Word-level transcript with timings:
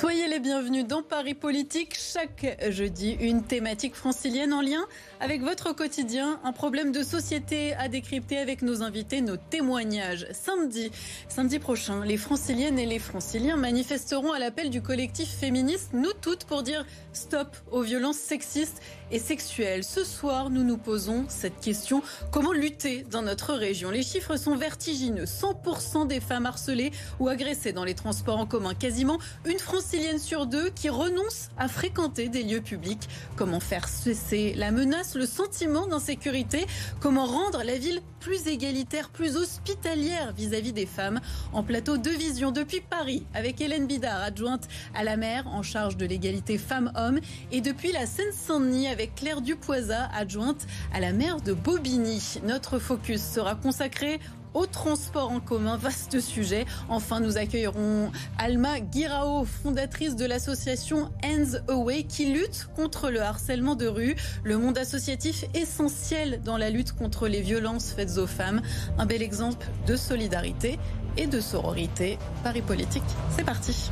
Soyez 0.00 0.28
les 0.28 0.38
bienvenus 0.38 0.86
dans 0.86 1.02
Paris 1.02 1.34
Politique. 1.34 1.98
Chaque 1.98 2.56
jeudi, 2.70 3.16
une 3.20 3.42
thématique 3.42 3.96
francilienne 3.96 4.52
en 4.52 4.60
lien 4.60 4.86
avec 5.18 5.42
votre 5.42 5.72
quotidien. 5.72 6.38
Un 6.44 6.52
problème 6.52 6.92
de 6.92 7.02
société 7.02 7.74
à 7.74 7.88
décrypter 7.88 8.38
avec 8.38 8.62
nos 8.62 8.84
invités, 8.84 9.22
nos 9.22 9.36
témoignages. 9.36 10.28
Samedi, 10.30 10.92
samedi 11.28 11.58
prochain, 11.58 12.04
les 12.04 12.16
franciliennes 12.16 12.78
et 12.78 12.86
les 12.86 13.00
franciliens 13.00 13.56
manifesteront 13.56 14.30
à 14.30 14.38
l'appel 14.38 14.70
du 14.70 14.82
collectif 14.82 15.30
féministe 15.30 15.90
Nous 15.92 16.12
Toutes 16.12 16.44
pour 16.44 16.62
dire 16.62 16.86
stop 17.12 17.56
aux 17.72 17.82
violences 17.82 18.18
sexistes 18.18 18.80
et 19.10 19.18
sexuelles. 19.18 19.84
Ce 19.84 20.04
soir, 20.04 20.50
nous 20.50 20.62
nous 20.62 20.76
posons 20.76 21.24
cette 21.28 21.60
question. 21.60 22.02
Comment 22.30 22.52
lutter 22.52 23.04
dans 23.10 23.22
notre 23.22 23.54
région? 23.54 23.90
Les 23.90 24.02
chiffres 24.02 24.36
sont 24.36 24.56
vertigineux. 24.56 25.24
100% 25.24 26.06
des 26.06 26.20
femmes 26.20 26.46
harcelées 26.46 26.92
ou 27.20 27.28
agressées 27.28 27.72
dans 27.72 27.84
les 27.84 27.94
transports 27.94 28.38
en 28.38 28.46
commun. 28.46 28.74
Quasiment 28.74 29.18
une 29.44 29.58
francilienne 29.58 30.18
sur 30.18 30.46
deux 30.46 30.70
qui 30.70 30.88
renonce 30.88 31.48
à 31.56 31.68
fréquenter 31.68 32.28
des 32.28 32.42
lieux 32.42 32.60
publics. 32.60 33.08
Comment 33.36 33.60
faire 33.60 33.88
cesser 33.88 34.54
la 34.54 34.70
menace, 34.70 35.14
le 35.14 35.26
sentiment 35.26 35.86
d'insécurité? 35.86 36.66
Comment 37.00 37.26
rendre 37.26 37.62
la 37.64 37.78
ville 37.78 38.00
plus 38.20 38.46
égalitaire, 38.46 39.08
plus 39.10 39.36
hospitalière 39.36 40.32
vis-à-vis 40.32 40.72
des 40.72 40.86
femmes 40.86 41.20
En 41.52 41.62
plateau 41.62 41.96
de 41.96 42.10
vision 42.10 42.50
depuis 42.50 42.80
Paris 42.80 43.24
avec 43.34 43.60
Hélène 43.60 43.86
Bidard, 43.86 44.22
adjointe 44.22 44.68
à 44.94 45.04
la 45.04 45.16
maire 45.16 45.46
en 45.48 45.62
charge 45.62 45.96
de 45.96 46.06
l'égalité 46.06 46.58
femmes-hommes 46.58 47.20
et 47.52 47.60
depuis 47.60 47.92
la 47.92 48.06
Seine-Saint-Denis 48.06 48.88
avec 48.88 49.14
Claire 49.14 49.40
Dupoisa, 49.40 50.08
adjointe 50.14 50.66
à 50.92 51.00
la 51.00 51.12
maire 51.12 51.40
de 51.40 51.52
Bobigny. 51.52 52.40
Notre 52.44 52.78
focus 52.78 53.22
sera 53.22 53.54
consacré 53.54 54.20
au 54.54 54.66
transport 54.66 55.30
en 55.30 55.40
commun, 55.40 55.76
vaste 55.76 56.20
sujet. 56.20 56.66
Enfin, 56.88 57.20
nous 57.20 57.38
accueillerons 57.38 58.10
Alma 58.38 58.80
Guirao, 58.80 59.44
fondatrice 59.44 60.16
de 60.16 60.24
l'association 60.24 61.10
Hands 61.24 61.58
Away, 61.68 62.04
qui 62.04 62.26
lutte 62.26 62.68
contre 62.76 63.10
le 63.10 63.20
harcèlement 63.20 63.74
de 63.74 63.86
rue. 63.86 64.16
Le 64.44 64.58
monde 64.58 64.78
associatif 64.78 65.44
essentiel 65.54 66.40
dans 66.44 66.56
la 66.56 66.70
lutte 66.70 66.92
contre 66.92 67.28
les 67.28 67.40
violences 67.40 67.92
faites 67.92 68.18
aux 68.18 68.26
femmes. 68.26 68.62
Un 68.98 69.06
bel 69.06 69.22
exemple 69.22 69.66
de 69.86 69.96
solidarité 69.96 70.78
et 71.16 71.26
de 71.26 71.40
sororité. 71.40 72.18
Paris 72.42 72.62
Politique, 72.62 73.02
c'est 73.36 73.44
parti. 73.44 73.90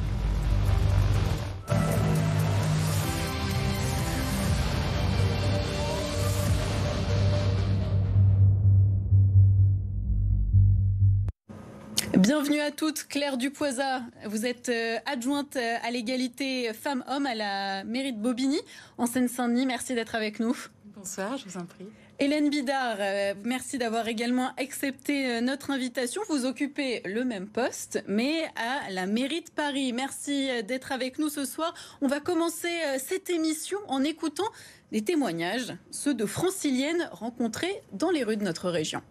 Bienvenue 12.19 12.61
à 12.61 12.71
toutes. 12.71 13.05
Claire 13.09 13.37
Dupoisa, 13.37 14.01
vous 14.25 14.47
êtes 14.47 14.71
euh, 14.71 14.97
adjointe 15.05 15.57
euh, 15.57 15.77
à 15.87 15.91
l'égalité 15.91 16.73
femmes-hommes 16.73 17.27
à 17.27 17.35
la 17.35 17.85
mairie 17.85 18.15
de 18.15 18.19
Bobigny, 18.19 18.59
en 18.97 19.05
Seine-Saint-Denis. 19.05 19.67
Merci 19.67 19.95
d'être 19.95 20.15
avec 20.15 20.41
nous. 20.41 20.57
Bonsoir, 20.97 21.37
je 21.37 21.45
vous 21.47 21.59
en 21.59 21.67
prie. 21.67 21.85
Hélène 22.19 22.49
Bidard, 22.49 22.97
euh, 23.01 23.35
merci 23.45 23.77
d'avoir 23.77 24.09
également 24.09 24.53
accepté 24.57 25.43
notre 25.43 25.71
invitation. 25.71 26.23
Vous 26.31 26.47
occupez 26.47 27.03
le 27.05 27.23
même 27.23 27.49
poste, 27.49 28.03
mais 28.09 28.45
à 28.57 28.91
la 28.91 29.05
mairie 29.05 29.43
de 29.43 29.51
Paris. 29.51 29.93
Merci 29.93 30.49
d'être 30.67 30.93
avec 30.93 31.19
nous 31.19 31.29
ce 31.29 31.45
soir. 31.45 31.75
On 32.01 32.09
va 32.09 32.21
commencer 32.21 32.73
cette 32.97 33.29
émission 33.29 33.79
en 33.89 34.03
écoutant 34.03 34.49
des 34.91 35.03
témoignages, 35.03 35.75
ceux 35.91 36.15
de 36.15 36.25
franciliennes 36.25 37.11
rencontrées 37.13 37.83
dans 37.93 38.11
les 38.11 38.25
rues 38.25 38.39
de 38.39 38.45
notre 38.45 38.71
région. 38.71 39.03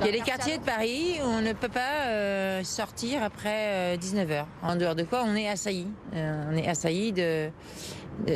Il 0.00 0.06
y 0.06 0.08
a 0.08 0.12
des 0.12 0.20
quartiers 0.20 0.58
de 0.58 0.62
Paris 0.62 1.18
où 1.22 1.26
on 1.26 1.42
ne 1.42 1.52
peut 1.52 1.68
pas 1.68 2.06
euh, 2.06 2.64
sortir 2.64 3.22
après 3.22 3.96
19h. 3.98 4.32
Euh, 4.32 4.42
en 4.62 4.76
dehors 4.76 4.94
de 4.94 5.04
quoi 5.04 5.22
on 5.24 5.36
est 5.36 5.48
assailli. 5.48 5.86
Euh, 6.14 6.50
on 6.50 6.56
est 6.56 6.66
assailli 6.66 7.12
de, 7.12 7.50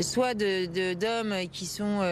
soit 0.00 0.34
de, 0.34 0.94
d'hommes 0.94 1.48
qui 1.50 1.66
sont 1.66 2.02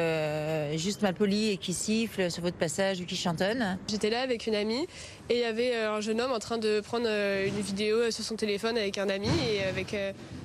juste 0.76 1.02
mal 1.02 1.14
polis 1.14 1.54
et 1.54 1.56
qui 1.56 1.72
sifflent 1.72 2.30
sur 2.30 2.42
votre 2.42 2.56
passage 2.56 3.00
ou 3.00 3.04
qui 3.04 3.16
chantonnent. 3.16 3.78
J'étais 3.88 4.10
là 4.10 4.22
avec 4.22 4.46
une 4.46 4.56
amie 4.56 4.86
et 5.30 5.36
il 5.36 5.40
y 5.40 5.44
avait 5.44 5.76
un 5.76 6.00
jeune 6.00 6.20
homme 6.20 6.32
en 6.32 6.40
train 6.40 6.58
de 6.58 6.80
prendre 6.80 7.06
une 7.06 7.60
vidéo 7.60 8.10
sur 8.10 8.24
son 8.24 8.34
téléphone 8.36 8.76
avec 8.76 8.98
un 8.98 9.08
ami 9.08 9.28
et 9.52 9.62
avec 9.64 9.96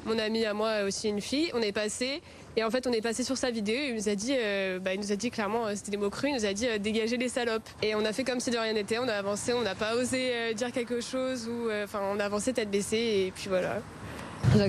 mon 0.06 0.20
ami 0.20 0.46
à 0.46 0.54
moi 0.54 0.84
aussi 0.86 1.10
une 1.10 1.22
fille. 1.22 1.52
On 1.56 1.62
est 1.62 1.72
passé 1.72 2.22
et 2.58 2.64
en 2.64 2.72
fait, 2.72 2.88
on 2.88 2.92
est 2.92 3.02
passé 3.02 3.24
sur 3.24 3.38
sa 3.38 3.52
vidéo 3.52 3.76
et 3.76 3.90
il 3.90 3.96
nous 3.96 4.10
a 4.10 4.16
dit, 4.16 4.34
euh, 4.38 4.80
bah, 4.80 4.94
il 4.94 5.00
nous 5.00 5.12
a 5.12 5.16
dit 5.16 5.30
clairement, 5.30 5.68
euh, 5.68 5.74
c'était 5.76 5.92
des 5.92 5.98
mots 5.98 6.10
crus, 6.10 6.32
il 6.32 6.36
nous 6.36 6.46
a 6.46 6.54
dit 6.54 6.68
euh, 6.68 6.78
dégagez 6.78 7.18
les 7.18 7.30
salopes. 7.30 7.68
Et 7.84 7.96
on 7.96 8.04
a 8.04 8.12
fait 8.12 8.24
comme 8.24 8.40
si 8.40 8.50
de 8.50 8.58
rien 8.58 8.74
n'était, 8.74 8.98
on 8.98 9.08
a 9.08 9.14
avancé, 9.14 9.54
on 9.54 9.62
n'a 9.62 9.76
pas 9.76 9.96
osé 9.96 10.54
dire 10.56 10.72
quelque 10.72 11.02
chose 11.02 11.48
ou, 11.48 11.70
enfin, 11.84 12.00
on 12.12 12.20
a 12.20 12.26
avancé 12.26 12.54
tête 12.54 12.72
baissée 12.72 13.26
et 13.28 13.34
puis 13.36 13.50
voilà. 13.50 13.78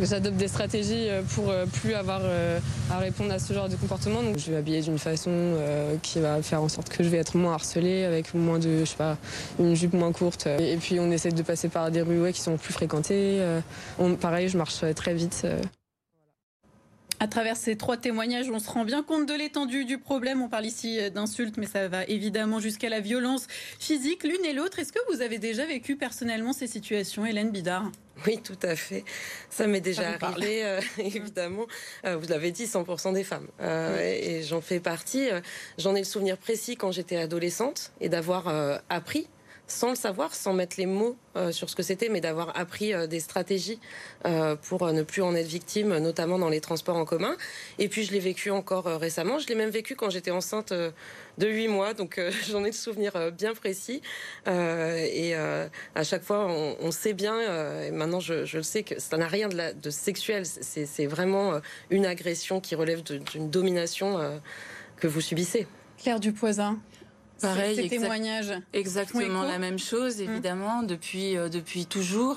J'adopte 0.03 0.37
des 0.37 0.49
stratégies 0.49 1.09
pour 1.35 1.53
plus 1.81 1.95
avoir 1.95 2.21
à 2.91 2.99
répondre 2.99 3.33
à 3.33 3.39
ce 3.39 3.53
genre 3.53 3.69
de 3.69 3.77
comportement. 3.77 4.21
Je 4.37 4.51
vais 4.51 4.57
m'habiller 4.57 4.81
d'une 4.83 4.99
façon 4.99 5.57
qui 6.03 6.19
va 6.19 6.43
faire 6.43 6.61
en 6.61 6.69
sorte 6.69 6.89
que 6.89 7.05
je 7.05 7.09
vais 7.09 7.19
être 7.19 7.37
moins 7.37 7.55
harcelée, 7.55 8.05
avec 8.05 8.35
moins 8.35 8.59
de, 8.59 8.81
je 8.81 8.85
sais 8.85 8.97
pas, 8.97 9.17
une 9.59 9.75
jupe 9.75 9.95
moins 9.95 10.13
courte. 10.13 10.47
Et 10.47 10.77
puis 10.77 10.99
on 10.99 11.11
essaie 11.11 11.31
de 11.31 11.43
passer 11.43 11.69
par 11.69 11.91
des 11.91 12.03
rues 12.03 12.33
qui 12.33 12.41
sont 12.41 12.57
plus 12.57 12.73
fréquentées. 12.73 13.41
pareil, 14.21 14.49
je 14.49 14.59
marche 14.59 14.85
très 14.95 15.15
vite. 15.15 15.47
À 17.23 17.29
travers 17.29 17.59
ces 17.59 17.77
trois 17.77 17.99
témoignages, 17.99 18.49
on 18.49 18.59
se 18.59 18.71
rend 18.71 18.87
bien 18.87 19.03
compte 19.03 19.27
de 19.27 19.35
l'étendue 19.35 19.85
du 19.85 19.99
problème. 19.99 20.41
On 20.41 20.49
parle 20.49 20.65
ici 20.65 20.99
euh, 20.99 21.11
d'insultes, 21.11 21.59
mais 21.59 21.67
ça 21.67 21.87
va 21.87 22.05
évidemment 22.07 22.61
jusqu'à 22.61 22.89
la 22.89 23.01
violence 23.01 23.47
physique, 23.79 24.25
l'une 24.25 24.43
et 24.47 24.55
l'autre. 24.55 24.79
Est-ce 24.79 24.91
que 24.91 25.01
vous 25.13 25.21
avez 25.21 25.39
déjà 25.39 25.67
vécu 25.67 25.97
personnellement 25.97 26.55
ces 26.55 26.67
situations, 26.67 27.27
Hélène 27.27 27.51
Bidard? 27.51 27.93
Oui, 28.27 28.41
tout 28.43 28.59
à 28.63 28.75
fait. 28.75 29.05
Ça 29.51 29.67
m'est 29.67 29.83
déjà 29.83 30.17
arrivé, 30.19 30.65
euh, 30.65 30.81
évidemment. 30.99 31.67
Euh, 32.07 32.17
vous 32.17 32.27
l'avez 32.29 32.53
dit, 32.53 32.65
100% 32.65 33.13
des 33.13 33.25
femmes. 33.25 33.49
Et 34.01 34.43
j'en 34.43 34.63
fais 34.63 34.81
partie. 34.81 35.29
J'en 35.77 35.95
ai 35.95 35.99
le 35.99 36.07
souvenir 36.07 36.39
précis 36.39 36.77
quand 36.77 36.91
j'étais 36.91 37.17
adolescente 37.17 37.93
et 38.01 38.09
d'avoir 38.09 38.81
appris 38.89 39.29
sans 39.71 39.91
le 39.91 39.95
savoir, 39.95 40.35
sans 40.35 40.53
mettre 40.53 40.77
les 40.79 40.87
mots 40.87 41.17
euh, 41.37 41.53
sur 41.53 41.71
ce 41.71 41.77
que 41.77 41.83
c'était, 41.83 42.09
mais 42.09 42.21
d'avoir 42.21 42.59
appris 42.59 42.93
euh, 42.93 43.07
des 43.07 43.21
stratégies 43.21 43.79
euh, 44.27 44.57
pour 44.57 44.91
ne 44.93 45.03
plus 45.03 45.23
en 45.23 45.35
être 45.35 45.47
victime, 45.47 45.97
notamment 45.99 46.39
dans 46.39 46.49
les 46.49 46.61
transports 46.61 46.97
en 46.97 47.05
commun. 47.05 47.37
Et 47.79 47.89
puis 47.89 48.05
je 48.05 48.13
l'ai 48.13 48.19
vécu 48.19 48.51
encore 48.51 48.85
récemment. 48.87 49.39
Je 49.39 49.47
l'ai 49.47 49.55
même 49.55 49.71
vécu 49.71 49.95
quand 49.95 50.11
j'étais 50.11 50.33
enceinte 50.33 50.73
de 50.73 51.49
8 51.49 51.69
mois, 51.69 51.95
donc 51.95 52.21
j'en 52.51 52.65
ai 52.65 52.69
le 52.69 52.73
souvenir 52.73 53.33
bien 53.33 53.55
précis. 53.55 54.03
et 54.47 55.35
à 55.35 56.05
chaque 56.05 56.23
fois, 56.23 56.47
on, 56.49 56.91
sait 56.91 57.13
bien, 57.13 57.83
et 57.83 57.91
maintenant 57.91 58.21
je, 58.21 58.57
le 58.57 58.63
sais, 58.63 58.83
que 58.83 58.99
ça 59.01 59.17
n'a 59.17 59.29
rien 59.29 59.49
de, 59.49 59.81
de 59.81 59.91
sexuel. 59.91 60.45
C'est 60.47 61.07
vraiment 61.07 61.61
une 61.91 62.07
agression 62.07 62.61
qui 62.61 62.75
relève 62.75 63.03
d'une 63.03 63.51
domination 63.51 64.19
que 64.97 65.07
vous 65.07 65.21
subissez. 65.21 65.67
Claire 65.99 66.19
Dupoisin, 66.19 66.79
Pareil, 67.41 67.77
ces 67.77 67.89
témoignages. 67.89 68.53
Exactement 68.73 69.43
la 69.43 69.59
même 69.59 69.79
chose, 69.79 70.19
mmh. 70.19 70.31
évidemment, 70.31 70.83
depuis 70.83 71.37
euh, 71.37 71.49
depuis 71.49 71.87
toujours. 71.87 72.37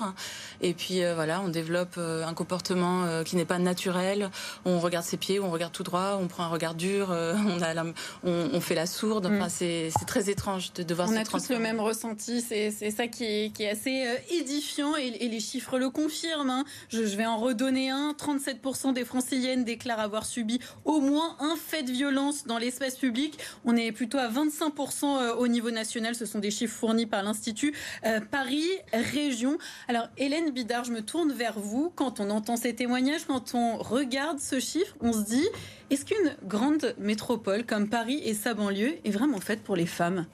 Et 0.60 0.74
puis 0.74 1.02
euh, 1.02 1.14
voilà, 1.14 1.40
on 1.40 1.48
développe 1.48 1.94
euh, 1.98 2.26
un 2.26 2.34
comportement 2.34 3.22
qui 3.24 3.36
n'est 3.36 3.44
pas 3.44 3.58
naturel. 3.58 4.30
On 4.64 4.80
regarde 4.80 5.04
ses 5.04 5.16
pieds, 5.16 5.40
on 5.40 5.50
regarde 5.50 5.72
tout 5.72 5.82
droit, 5.82 6.18
on 6.20 6.28
prend 6.28 6.44
un 6.44 6.48
regard 6.48 6.74
dur, 6.74 7.08
on 7.10 7.62
a 7.62 7.84
on, 8.24 8.60
fait 8.60 8.74
la 8.74 8.86
sourde. 8.86 9.28
Mmh. 9.28 9.46
c'est 9.48 9.90
c'est 9.98 10.06
très 10.06 10.30
étrange 10.30 10.72
de 10.72 10.82
devoir. 10.82 11.08
On 11.10 11.16
a 11.16 11.24
tous 11.24 11.50
le 11.50 11.58
même 11.58 11.80
ressenti. 11.80 12.40
C'est 12.40 12.70
c'est 12.70 12.90
ça 12.90 13.06
qui 13.06 13.24
est 13.24 13.50
qui 13.54 13.64
est 13.64 13.70
assez 13.70 14.04
édifiant 14.30 14.96
et, 14.96 15.06
et 15.20 15.28
les 15.28 15.40
chiffres 15.40 15.78
le 15.78 15.90
confirment. 15.90 16.50
Hein. 16.50 16.64
Je, 16.88 17.04
je 17.04 17.16
vais 17.16 17.26
en 17.26 17.38
redonner 17.38 17.90
un. 17.90 18.12
37% 18.12 18.92
des 18.92 19.04
Franciliennes 19.04 19.64
déclarent 19.64 20.00
avoir 20.00 20.24
subi 20.24 20.60
au 20.84 21.00
moins 21.00 21.36
un 21.40 21.56
fait 21.56 21.82
de 21.82 21.92
violence 21.92 22.46
dans 22.46 22.58
l'espace 22.58 22.96
public. 22.96 23.38
On 23.64 23.76
est 23.76 23.92
plutôt 23.92 24.18
à 24.18 24.28
25% 24.28 24.93
euh, 25.02 25.34
au 25.34 25.48
niveau 25.48 25.70
national. 25.70 26.14
Ce 26.14 26.26
sont 26.26 26.38
des 26.38 26.50
chiffres 26.50 26.74
fournis 26.74 27.06
par 27.06 27.22
l'Institut 27.22 27.74
euh, 28.04 28.20
Paris 28.20 28.68
Région. 28.92 29.58
Alors, 29.88 30.08
Hélène 30.16 30.50
Bidard, 30.50 30.84
je 30.84 30.92
me 30.92 31.02
tourne 31.02 31.32
vers 31.32 31.58
vous. 31.58 31.92
Quand 31.94 32.20
on 32.20 32.30
entend 32.30 32.56
ces 32.56 32.74
témoignages, 32.74 33.24
quand 33.26 33.54
on 33.54 33.78
regarde 33.78 34.38
ce 34.38 34.60
chiffre, 34.60 34.94
on 35.00 35.12
se 35.12 35.24
dit 35.24 35.48
est-ce 35.90 36.04
qu'une 36.04 36.36
grande 36.44 36.94
métropole 36.98 37.64
comme 37.64 37.88
Paris 37.88 38.20
et 38.24 38.34
sa 38.34 38.54
banlieue 38.54 38.94
est 39.04 39.10
vraiment 39.10 39.40
faite 39.40 39.62
pour 39.62 39.76
les 39.76 39.86
femmes? 39.86 40.26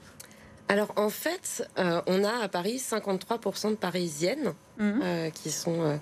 Alors 0.70 0.92
en 0.94 1.10
fait, 1.10 1.68
euh, 1.78 2.00
on 2.06 2.22
a 2.22 2.44
à 2.44 2.48
Paris 2.48 2.76
53% 2.76 3.70
de 3.70 3.74
Parisiennes 3.74 4.52
mhm. 4.78 5.00
euh, 5.02 5.30
qui 5.30 5.50
sont 5.50 5.82
euh, 5.82 5.96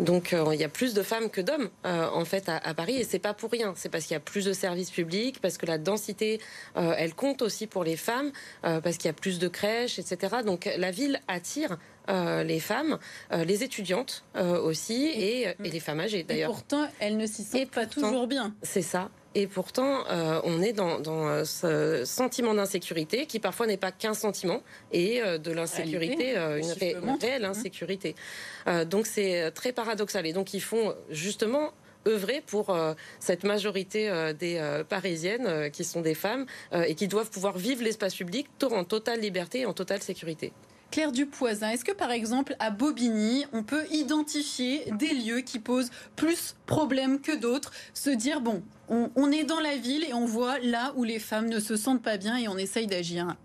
donc 0.00 0.34
il 0.52 0.58
y 0.58 0.64
a 0.64 0.70
plus 0.70 0.94
de 0.94 1.02
femmes 1.02 1.28
que 1.28 1.42
d'hommes 1.42 1.68
en 1.84 2.24
fait 2.24 2.48
à, 2.48 2.72
Paris 2.72 2.96
et 2.96 3.04
c'est 3.04 3.18
pas 3.18 3.34
pour 3.34 3.50
rien. 3.50 3.74
C'est 3.76 3.90
parce 3.90 4.04
qu'il 4.04 4.14
y 4.14 4.16
a 4.16 4.20
plus 4.20 4.46
de 4.46 4.54
services 4.54 4.90
publics, 4.90 5.38
parce 5.42 5.58
que 5.58 5.66
la 5.66 5.76
densité 5.76 6.40
elle 6.74 7.14
compte 7.14 7.42
aussi 7.42 7.66
pour 7.66 7.84
les 7.84 7.96
femmes, 7.96 8.30
parce 8.62 8.96
qu'il 8.96 9.06
y 9.06 9.10
a 9.10 9.14
plus 9.14 9.38
de 9.38 9.48
crèches, 9.48 9.98
etc. 9.98 10.36
Donc 10.44 10.68
la 10.76 10.90
ville 10.90 11.20
attire 11.28 11.78
les 12.08 12.60
femmes, 12.60 12.98
les 13.32 13.64
étudiantes 13.64 14.24
aussi 14.34 15.06
et, 15.06 15.54
les 15.58 15.80
femmes 15.80 16.00
âgées 16.00 16.22
d'ailleurs. 16.22 16.52
Pourtant, 16.52 16.88
elles 17.00 17.16
ne 17.16 17.26
s'y 17.26 17.42
sentent 17.42 17.70
pas 17.70 17.86
toujours 17.86 18.26
bien. 18.26 18.54
C'est 18.62 18.82
ça. 18.82 19.10
Et 19.38 19.46
pourtant, 19.46 20.04
on 20.44 20.62
est 20.62 20.72
dans, 20.72 21.44
ce 21.44 22.04
sentiment 22.06 22.54
d'insécurité 22.54 23.26
qui 23.26 23.38
parfois 23.38 23.66
n'est 23.66 23.76
pas 23.76 23.92
qu'un 23.92 24.14
sentiment 24.14 24.62
et 24.92 25.20
de 25.20 25.52
l'insécurité, 25.52 26.36
une, 26.36 27.18
réelle 27.20 27.42
mmh. 27.42 27.44
insécurité. 27.44 28.14
donc 28.86 29.06
c'est 29.06 29.50
très 29.50 29.72
paradoxal. 29.72 30.26
Et 30.26 30.32
donc 30.32 30.54
ils 30.54 30.62
font 30.62 30.94
justement 31.10 31.72
œuvrer 32.06 32.42
pour 32.46 32.70
euh, 32.70 32.94
cette 33.20 33.44
majorité 33.44 34.08
euh, 34.08 34.32
des 34.32 34.56
euh, 34.58 34.84
Parisiennes 34.84 35.70
qui 35.70 35.84
sont 35.84 36.00
des 36.00 36.14
femmes 36.14 36.46
et 36.72 36.94
qui 36.94 37.08
doivent 37.08 37.30
pouvoir 37.30 37.58
vivre 37.58 37.82
l'espace 37.82 38.14
public 38.14 38.48
en 38.70 38.84
totale 38.84 39.20
liberté 39.20 39.60
et 39.60 39.66
en 39.66 39.72
totale 39.72 40.02
sécurité. 40.02 40.52
Claire 40.96 41.12
Dupoisin, 41.12 41.72
est-ce 41.72 41.84
que 41.84 41.92
par 41.92 42.10
exemple 42.10 42.56
à 42.58 42.70
Bobigny, 42.70 43.44
on 43.52 43.62
peut 43.62 43.84
identifier 43.90 44.90
des 44.92 45.12
lieux 45.12 45.40
qui 45.42 45.58
posent 45.58 45.90
plus 46.16 46.56
problème 46.64 47.20
que 47.20 47.36
d'autres? 47.36 47.70
Se 47.92 48.08
dire, 48.08 48.40
bon, 48.40 48.62
on, 48.88 49.30
est 49.30 49.44
dans 49.44 49.60
la 49.60 49.76
ville 49.76 50.04
et 50.04 50.14
on 50.14 50.24
voit 50.24 50.58
là 50.60 50.94
où 50.96 51.04
les 51.04 51.18
femmes 51.18 51.50
ne 51.50 51.60
se 51.60 51.76
sentent 51.76 52.02
pas 52.02 52.16
bien 52.16 52.38
et 52.38 52.48
on 52.48 52.56
essaye 52.56 52.86
d'agir? 52.86 53.36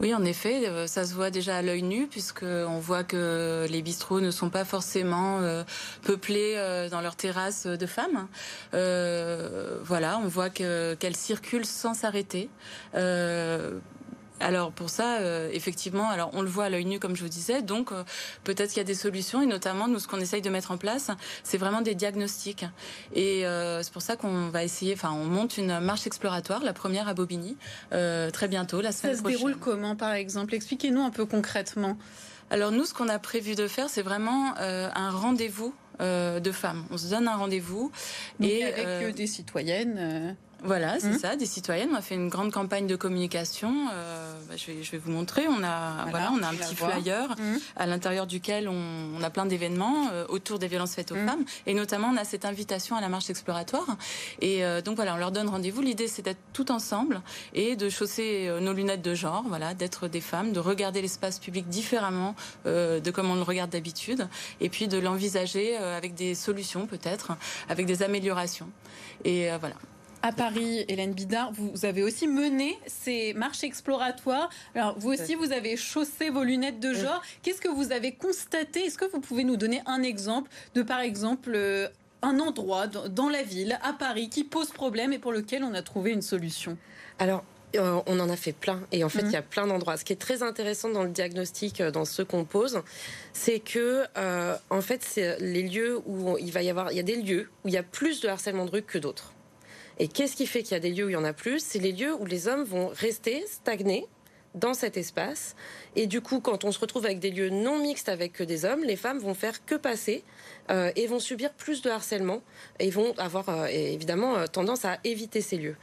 Oui, 0.00 0.12
en 0.12 0.24
effet, 0.24 0.66
euh, 0.66 0.88
ça 0.88 1.04
se 1.04 1.14
voit 1.14 1.30
déjà 1.30 1.56
à 1.56 1.62
l'œil 1.62 1.84
nu, 1.84 2.08
puisqu'on 2.08 2.80
voit 2.80 3.04
que 3.04 3.68
les 3.70 3.80
bistrots 3.80 4.20
ne 4.20 4.32
sont 4.32 4.50
pas 4.50 4.64
forcément 4.64 5.38
euh, 5.42 5.62
peuplés 6.02 6.54
euh, 6.56 6.88
dans 6.88 7.00
leurs 7.00 7.14
terrasses 7.14 7.68
de 7.68 7.86
femmes. 7.86 8.26
voilà, 8.72 10.18
on 10.18 10.26
voit 10.26 10.50
qu'elles 10.50 11.16
circulent 11.16 11.64
sans 11.64 11.94
s'arrêter. 11.94 12.50
Alors 14.38 14.70
pour 14.70 14.90
ça, 14.90 15.18
euh, 15.20 15.48
effectivement, 15.52 16.10
alors 16.10 16.30
on 16.34 16.42
le 16.42 16.48
voit 16.48 16.64
à 16.64 16.68
l'œil 16.68 16.84
nu 16.84 16.98
comme 16.98 17.16
je 17.16 17.22
vous 17.22 17.28
disais, 17.28 17.62
donc 17.62 17.90
euh, 17.90 18.04
peut-être 18.44 18.68
qu'il 18.68 18.78
y 18.78 18.80
a 18.80 18.84
des 18.84 18.94
solutions 18.94 19.40
et 19.40 19.46
notamment 19.46 19.88
nous 19.88 19.98
ce 19.98 20.08
qu'on 20.08 20.20
essaye 20.20 20.42
de 20.42 20.50
mettre 20.50 20.72
en 20.72 20.76
place, 20.76 21.10
c'est 21.42 21.56
vraiment 21.56 21.80
des 21.80 21.94
diagnostics 21.94 22.66
et 23.14 23.46
euh, 23.46 23.82
c'est 23.82 23.92
pour 23.92 24.02
ça 24.02 24.16
qu'on 24.16 24.48
va 24.48 24.62
essayer, 24.62 24.92
enfin 24.92 25.10
on 25.12 25.24
monte 25.24 25.56
une 25.56 25.80
marche 25.80 26.06
exploratoire, 26.06 26.62
la 26.62 26.74
première 26.74 27.08
à 27.08 27.14
Bobigny, 27.14 27.56
très 27.90 28.48
bientôt 28.48 28.82
la 28.82 28.92
semaine 28.92 29.16
prochaine. 29.16 29.32
Ça 29.32 29.38
se 29.38 29.44
déroule 29.44 29.56
comment 29.56 29.96
par 29.96 30.12
exemple? 30.12 30.54
Expliquez-nous 30.54 31.00
un 31.00 31.10
peu 31.10 31.24
concrètement. 31.24 31.96
Alors 32.50 32.72
nous, 32.72 32.84
ce 32.84 32.94
qu'on 32.94 33.08
a 33.08 33.18
prévu 33.18 33.54
de 33.54 33.66
faire, 33.66 33.88
c'est 33.88 34.02
vraiment 34.02 34.54
un 34.58 35.10
rendez-vous 35.10 35.74
de 35.98 36.52
femmes. 36.52 36.84
On 36.90 36.98
se 36.98 37.08
donne 37.08 37.26
un 37.26 37.36
rendez-vous 37.36 37.90
et 38.40 38.64
avec 38.64 39.14
des 39.14 39.26
citoyennes. 39.26 40.36
Voilà, 40.64 40.98
c'est 40.98 41.10
mmh. 41.10 41.18
ça, 41.18 41.36
des 41.36 41.46
citoyennes. 41.46 41.90
On 41.92 41.96
a 41.96 42.02
fait 42.02 42.14
une 42.14 42.28
grande 42.28 42.50
campagne 42.50 42.86
de 42.86 42.96
communication. 42.96 43.88
Euh, 43.92 44.32
bah, 44.48 44.54
je, 44.56 44.66
vais, 44.66 44.82
je, 44.82 44.90
vais, 44.90 44.98
vous 44.98 45.10
montrer. 45.10 45.46
On 45.48 45.62
a, 45.62 46.06
voilà, 46.10 46.32
on 46.32 46.42
a 46.42 46.48
un 46.48 46.54
petit 46.54 46.74
flyer 46.74 47.28
mmh. 47.30 47.56
à 47.76 47.86
l'intérieur 47.86 48.26
duquel 48.26 48.68
on, 48.68 48.74
on 49.18 49.22
a 49.22 49.30
plein 49.30 49.44
d'événements 49.46 50.08
euh, 50.12 50.24
autour 50.28 50.58
des 50.58 50.66
violences 50.66 50.94
faites 50.94 51.12
aux 51.12 51.16
mmh. 51.16 51.26
femmes. 51.26 51.44
Et 51.66 51.74
notamment, 51.74 52.08
on 52.12 52.16
a 52.16 52.24
cette 52.24 52.44
invitation 52.44 52.96
à 52.96 53.00
la 53.00 53.08
marche 53.08 53.28
exploratoire. 53.28 53.96
Et 54.40 54.64
euh, 54.64 54.80
donc 54.80 54.96
voilà, 54.96 55.14
on 55.14 55.18
leur 55.18 55.30
donne 55.30 55.48
rendez-vous. 55.48 55.82
L'idée, 55.82 56.08
c'est 56.08 56.22
d'être 56.22 56.40
tout 56.54 56.72
ensemble 56.72 57.20
et 57.52 57.76
de 57.76 57.88
chausser 57.90 58.50
nos 58.60 58.72
lunettes 58.72 59.02
de 59.02 59.14
genre, 59.14 59.44
voilà, 59.46 59.74
d'être 59.74 60.08
des 60.08 60.22
femmes, 60.22 60.52
de 60.52 60.60
regarder 60.60 61.02
l'espace 61.02 61.38
public 61.38 61.68
différemment 61.68 62.34
de 62.64 63.10
comme 63.10 63.30
on 63.30 63.34
le 63.34 63.42
regarde 63.42 63.70
d'habitude, 63.70 64.28
et 64.60 64.68
puis 64.68 64.88
de 64.88 64.98
l'envisager 64.98 65.76
avec 65.76 66.14
des 66.14 66.34
solutions 66.34 66.86
peut-être, 66.86 67.32
avec 67.68 67.86
des 67.86 68.02
améliorations. 68.02 68.68
Et 69.24 69.48
voilà 69.60 69.76
à 70.26 70.32
Paris, 70.32 70.84
Hélène 70.88 71.12
Bidard, 71.12 71.52
vous 71.52 71.84
avez 71.84 72.02
aussi 72.02 72.26
mené 72.26 72.76
ces 72.88 73.32
marches 73.34 73.62
exploratoires. 73.62 74.50
Alors, 74.74 74.98
vous 74.98 75.12
aussi, 75.12 75.36
vous 75.36 75.52
avez 75.52 75.76
chaussé 75.76 76.30
vos 76.30 76.42
lunettes 76.42 76.80
de 76.80 76.94
genre. 76.94 77.22
Qu'est-ce 77.42 77.60
que 77.60 77.68
vous 77.68 77.92
avez 77.92 78.10
constaté? 78.10 78.86
Est-ce 78.86 78.98
que 78.98 79.04
vous 79.04 79.20
pouvez 79.20 79.44
nous 79.44 79.56
donner 79.56 79.82
un 79.86 80.02
exemple 80.02 80.50
de, 80.74 80.82
par 80.82 80.98
exemple, 80.98 81.52
euh, 81.54 81.86
un 82.22 82.40
endroit 82.40 82.88
dans 82.88 83.28
la 83.28 83.44
ville, 83.44 83.78
à 83.84 83.92
Paris, 83.92 84.28
qui 84.28 84.42
pose 84.42 84.70
problème 84.70 85.12
et 85.12 85.20
pour 85.20 85.30
lequel 85.30 85.62
on 85.62 85.74
a 85.74 85.82
trouvé 85.82 86.10
une 86.10 86.22
solution? 86.22 86.76
Alors, 87.20 87.44
euh, 87.76 88.00
on 88.06 88.18
en 88.18 88.28
a 88.28 88.36
fait 88.36 88.52
plein 88.52 88.80
et 88.90 89.04
en 89.04 89.08
fait 89.08 89.22
mhm. 89.22 89.28
il 89.28 89.32
y 89.32 89.36
a 89.36 89.42
plein 89.42 89.68
d'endroits. 89.68 89.96
Ce 89.96 90.04
qui 90.04 90.12
est 90.12 90.20
très 90.20 90.42
intéressant 90.42 90.88
dans 90.88 91.04
le 91.04 91.10
diagnostic, 91.10 91.80
euh, 91.80 91.92
dans 91.92 92.04
ce 92.04 92.22
qu'on 92.22 92.44
pose, 92.44 92.82
c'est 93.32 93.60
que 93.60 94.04
en 94.70 94.80
fait 94.80 95.04
c'est 95.04 95.38
les 95.38 95.62
lieux 95.62 96.00
où 96.04 96.36
il 96.38 96.50
va 96.50 96.62
y 96.62 96.70
avoir, 96.70 96.90
il 96.90 96.96
y 96.96 97.00
a 97.00 97.04
des 97.04 97.16
lieux 97.16 97.48
où 97.64 97.68
il 97.68 97.74
y 97.74 97.78
a 97.78 97.84
plus 97.84 98.20
de 98.20 98.28
harcèlement 98.28 98.64
de 98.64 98.70
rue 98.72 98.82
que 98.82 98.98
d'autres. 98.98 99.35
Et 99.98 100.08
qu'est-ce 100.08 100.36
qui 100.36 100.46
fait 100.46 100.62
qu'il 100.62 100.72
y 100.72 100.76
a 100.76 100.80
des 100.80 100.90
lieux 100.90 101.06
où 101.06 101.08
il 101.08 101.14
y 101.14 101.16
en 101.16 101.24
a 101.24 101.32
plus? 101.32 101.60
C'est 101.60 101.78
les 101.78 101.92
lieux 101.92 102.14
où 102.14 102.26
les 102.26 102.48
hommes 102.48 102.64
vont 102.64 102.88
rester 102.88 103.44
stagnés 103.46 104.06
dans 104.56 104.74
cet 104.74 104.96
espace. 104.96 105.54
Et 105.94 106.06
du 106.06 106.20
coup, 106.20 106.40
quand 106.40 106.64
on 106.64 106.72
se 106.72 106.78
retrouve 106.78 107.04
avec 107.04 107.20
des 107.20 107.30
lieux 107.30 107.50
non 107.50 107.78
mixtes 107.78 108.08
avec 108.08 108.32
que 108.32 108.42
des 108.42 108.64
hommes, 108.64 108.82
les 108.82 108.96
femmes 108.96 109.18
vont 109.18 109.34
faire 109.34 109.64
que 109.64 109.74
passer 109.74 110.24
euh, 110.70 110.90
et 110.96 111.06
vont 111.06 111.20
subir 111.20 111.52
plus 111.52 111.82
de 111.82 111.90
harcèlement 111.90 112.42
et 112.80 112.90
vont 112.90 113.14
avoir 113.18 113.48
euh, 113.48 113.66
évidemment 113.66 114.36
euh, 114.36 114.46
tendance 114.46 114.84
à 114.84 114.98
éviter 115.04 115.40
ces 115.40 115.58
lieux. 115.58 115.76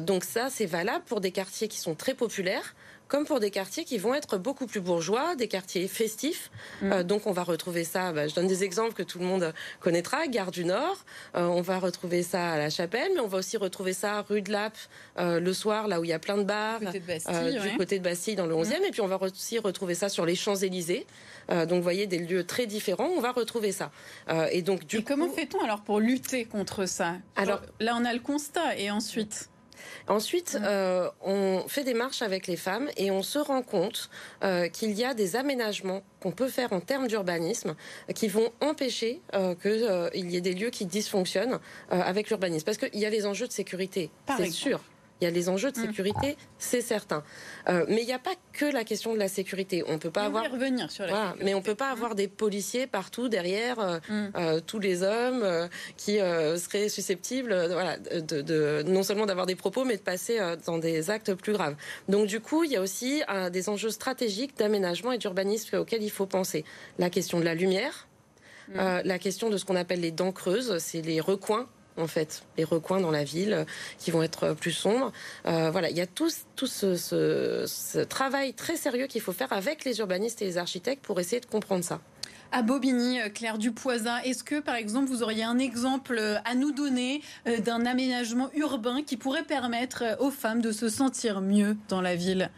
donc 0.00 0.24
ça, 0.24 0.48
c'est 0.50 0.66
valable 0.66 1.04
pour 1.06 1.20
des 1.20 1.30
quartiers 1.30 1.68
qui 1.68 1.78
sont 1.78 1.94
très 1.94 2.14
populaires 2.14 2.74
comme 3.08 3.24
pour 3.24 3.40
des 3.40 3.50
quartiers 3.50 3.84
qui 3.84 3.98
vont 3.98 4.14
être 4.14 4.38
beaucoup 4.38 4.66
plus 4.66 4.80
bourgeois, 4.80 5.36
des 5.36 5.48
quartiers 5.48 5.86
festifs. 5.88 6.50
Mm. 6.82 6.92
Euh, 6.92 7.02
donc 7.02 7.26
on 7.26 7.32
va 7.32 7.44
retrouver 7.44 7.84
ça, 7.84 8.12
bah, 8.12 8.26
je 8.28 8.34
donne 8.34 8.46
des 8.46 8.64
exemples 8.64 8.94
que 8.94 9.02
tout 9.02 9.18
le 9.18 9.24
monde 9.24 9.52
connaîtra, 9.80 10.26
Gare 10.26 10.50
du 10.50 10.64
Nord, 10.64 10.98
euh, 11.36 11.44
on 11.46 11.60
va 11.60 11.78
retrouver 11.78 12.22
ça 12.22 12.52
à 12.52 12.58
La 12.58 12.70
Chapelle, 12.70 13.10
mais 13.14 13.20
on 13.20 13.28
va 13.28 13.38
aussi 13.38 13.56
retrouver 13.56 13.92
ça 13.92 14.22
rue 14.22 14.42
de 14.42 14.50
Lappe 14.50 14.76
euh, 15.18 15.40
le 15.40 15.52
soir, 15.52 15.88
là 15.88 16.00
où 16.00 16.04
il 16.04 16.10
y 16.10 16.12
a 16.12 16.18
plein 16.18 16.38
de 16.38 16.44
bars, 16.44 16.80
du 16.80 17.76
côté 17.76 17.98
de 17.98 18.04
Bastille 18.04 18.36
dans 18.36 18.46
le 18.46 18.54
11e, 18.54 18.80
mm. 18.80 18.84
et 18.84 18.90
puis 18.90 19.00
on 19.00 19.06
va 19.06 19.20
aussi 19.20 19.58
retrouver 19.58 19.94
ça 19.94 20.08
sur 20.08 20.26
les 20.26 20.34
Champs-Élysées. 20.34 21.06
donc 21.48 21.72
vous 21.72 21.82
voyez 21.82 22.06
des 22.06 22.18
lieux 22.18 22.44
très 22.44 22.66
différents, 22.66 23.08
on 23.16 23.20
va 23.20 23.32
retrouver 23.32 23.72
ça. 23.72 23.90
et 24.50 24.62
donc 24.62 24.86
du 24.86 25.04
comment 25.04 25.28
fait-on 25.28 25.60
alors 25.62 25.82
pour 25.82 26.00
lutter 26.00 26.44
contre 26.44 26.86
ça? 26.86 27.14
Alors 27.36 27.62
là 27.80 27.96
on 27.98 28.04
a 28.04 28.12
le 28.12 28.20
constat 28.20 28.76
et 28.76 28.90
ensuite? 28.90 29.48
Ensuite, 30.08 30.58
euh, 30.60 31.10
on 31.22 31.64
fait 31.68 31.84
des 31.84 31.94
marches 31.94 32.22
avec 32.22 32.46
les 32.46 32.56
femmes 32.56 32.88
et 32.96 33.10
on 33.10 33.22
se 33.22 33.38
rend 33.38 33.62
compte 33.62 34.10
euh, 34.42 34.68
qu'il 34.68 34.92
y 34.92 35.04
a 35.04 35.14
des 35.14 35.36
aménagements 35.36 36.02
qu'on 36.20 36.32
peut 36.32 36.48
faire 36.48 36.72
en 36.72 36.80
termes 36.80 37.08
d'urbanisme 37.08 37.74
qui 38.14 38.28
vont 38.28 38.50
empêcher 38.60 39.20
euh, 39.34 39.54
qu'il 39.54 40.30
y 40.30 40.36
ait 40.36 40.40
des 40.40 40.54
lieux 40.54 40.70
qui 40.70 40.86
dysfonctionnent 40.86 41.58
avec 41.90 42.28
l'urbanisme. 42.28 42.64
Parce 42.64 42.78
qu'il 42.78 42.98
y 42.98 43.06
a 43.06 43.10
les 43.10 43.26
enjeux 43.26 43.46
de 43.46 43.52
sécurité, 43.52 44.10
c'est 44.36 44.50
sûr. 44.50 44.80
Il 45.20 45.24
y 45.24 45.26
a 45.26 45.30
les 45.30 45.48
enjeux 45.48 45.72
de 45.72 45.78
mm. 45.78 45.86
sécurité, 45.86 46.36
c'est 46.58 46.82
certain. 46.82 47.22
Euh, 47.68 47.86
mais 47.88 48.02
il 48.02 48.06
n'y 48.06 48.12
a 48.12 48.18
pas 48.18 48.34
que 48.52 48.66
la 48.66 48.84
question 48.84 49.14
de 49.14 49.18
la 49.18 49.28
sécurité. 49.28 49.82
On 49.86 49.98
peut 49.98 50.10
pas 50.10 50.24
avoir. 50.24 50.50
revenir 50.50 50.90
sur 50.90 51.06
la 51.06 51.34
Mais 51.42 51.54
on 51.54 51.62
peut 51.62 51.74
pas 51.74 51.90
avoir 51.90 52.14
des 52.14 52.28
policiers 52.28 52.86
partout 52.86 53.28
derrière 53.28 53.78
euh, 53.80 53.98
mm. 54.08 54.30
euh, 54.36 54.60
tous 54.64 54.78
les 54.78 55.02
hommes 55.02 55.68
qui 55.96 56.16
seraient 56.16 56.88
susceptibles, 56.88 57.54
voilà, 57.72 57.96
de, 57.98 58.82
non 58.86 59.02
seulement 59.02 59.26
d'avoir 59.26 59.46
des 59.46 59.56
propos, 59.56 59.84
mais 59.84 59.96
de 59.96 60.02
passer 60.02 60.38
dans 60.66 60.78
des 60.78 61.10
actes 61.10 61.34
plus 61.34 61.52
graves. 61.52 61.76
Donc 62.08 62.26
du 62.26 62.40
coup, 62.40 62.64
il 62.64 62.72
y 62.72 62.76
a 62.76 62.80
aussi 62.80 63.22
des 63.50 63.68
enjeux 63.68 63.90
stratégiques 63.90 64.56
d'aménagement 64.58 65.12
et 65.12 65.18
d'urbanisme 65.18 65.76
auxquels 65.78 66.02
il 66.02 66.10
faut 66.10 66.26
penser. 66.26 66.64
La 66.98 67.10
question 67.10 67.40
de 67.40 67.44
la 67.44 67.54
lumière. 67.54 68.06
Mm. 68.68 69.02
la 69.04 69.18
question 69.18 69.48
de 69.48 69.56
ce 69.56 69.64
qu'on 69.64 69.76
appelle 69.76 70.00
les 70.00 70.10
dents 70.10 70.32
creuses, 70.32 70.78
c'est 70.78 71.00
les 71.00 71.20
recoins 71.20 71.68
en 71.96 72.06
fait, 72.06 72.42
les 72.56 72.64
recoins 72.64 73.00
dans 73.00 73.10
la 73.10 73.24
ville 73.24 73.52
euh, 73.52 73.64
qui 73.98 74.10
vont 74.10 74.22
être 74.22 74.54
plus 74.54 74.72
sombres. 74.72 75.12
Euh, 75.46 75.70
voilà, 75.70 75.90
il 75.90 75.96
y 75.96 76.00
a 76.00 76.06
tout, 76.06 76.30
tout 76.54 76.66
ce, 76.66 78.04
travail 78.04 78.54
très 78.54 78.76
sérieux 78.76 79.06
qu'il 79.06 79.20
faut 79.20 79.32
faire 79.32 79.52
avec 79.52 79.84
les 79.84 79.98
urbanistes 79.98 80.42
et 80.42 80.44
les 80.44 80.58
architectes 80.58 81.04
pour 81.04 81.18
essayer 81.20 81.40
de 81.40 81.46
comprendre 81.46 81.84
ça. 81.84 82.00
À 82.52 82.62
Bobigny, 82.62 83.20
euh, 83.20 83.28
Claire 83.28 83.58
Dupoisin, 83.58 84.18
est-ce 84.18 84.44
que 84.44 84.60
par 84.60 84.76
exemple 84.76 85.08
vous 85.08 85.22
auriez 85.22 85.44
un 85.44 85.58
exemple 85.58 86.20
à 86.44 86.54
nous 86.54 86.72
donner 86.72 87.22
d'un 87.64 87.84
aménagement 87.86 88.50
urbain 88.54 89.02
qui 89.02 89.16
pourrait 89.16 89.42
permettre 89.44 90.04
aux 90.20 90.30
femmes 90.30 90.60
de 90.60 90.72
se 90.72 90.88
sentir 90.88 91.40
mieux 91.40 91.76
dans 91.88 92.00
la 92.00 92.14
ville? 92.14 92.50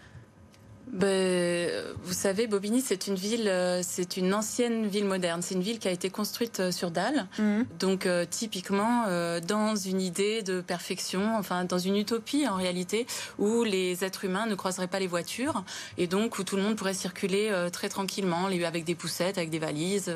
Ben, 0.92 1.70
vous 2.02 2.12
savez, 2.12 2.46
Bobigny, 2.46 2.80
c'est 2.80 3.06
une 3.06 3.14
ville, 3.14 3.48
euh, 3.48 3.80
c'est 3.82 4.16
une 4.16 4.32
ancienne 4.32 4.86
ville 4.86 5.04
moderne. 5.04 5.42
C'est 5.42 5.54
une 5.54 5.62
ville 5.62 5.78
qui 5.78 5.88
a 5.88 5.90
été 5.90 6.08
construite 6.08 6.60
euh, 6.60 6.72
sur 6.72 6.90
dalle, 6.90 7.26
mhm. 7.38 7.66
donc 7.78 8.06
euh, 8.06 8.24
typiquement 8.28 9.04
dans 9.46 9.76
une 9.76 10.00
idée 10.00 10.42
de 10.42 10.60
perfection, 10.60 11.36
enfin 11.36 11.64
dans 11.64 11.78
une 11.78 11.96
utopie 11.96 12.46
en 12.46 12.54
réalité, 12.54 13.06
où 13.38 13.64
les 13.64 14.04
êtres 14.04 14.24
humains 14.24 14.46
ne 14.46 14.54
croiseraient 14.54 14.88
pas 14.88 14.98
les 14.98 15.06
voitures 15.06 15.64
et 15.96 16.06
donc 16.06 16.38
où 16.38 16.44
tout 16.44 16.56
le 16.56 16.62
monde 16.62 16.76
pourrait 16.76 16.94
circuler 16.94 17.50
très 17.72 17.88
tranquillement, 17.88 18.46
avec 18.46 18.84
des 18.84 18.94
poussettes, 18.94 19.38
avec 19.38 19.50
des 19.50 19.58
valises, 19.58 20.12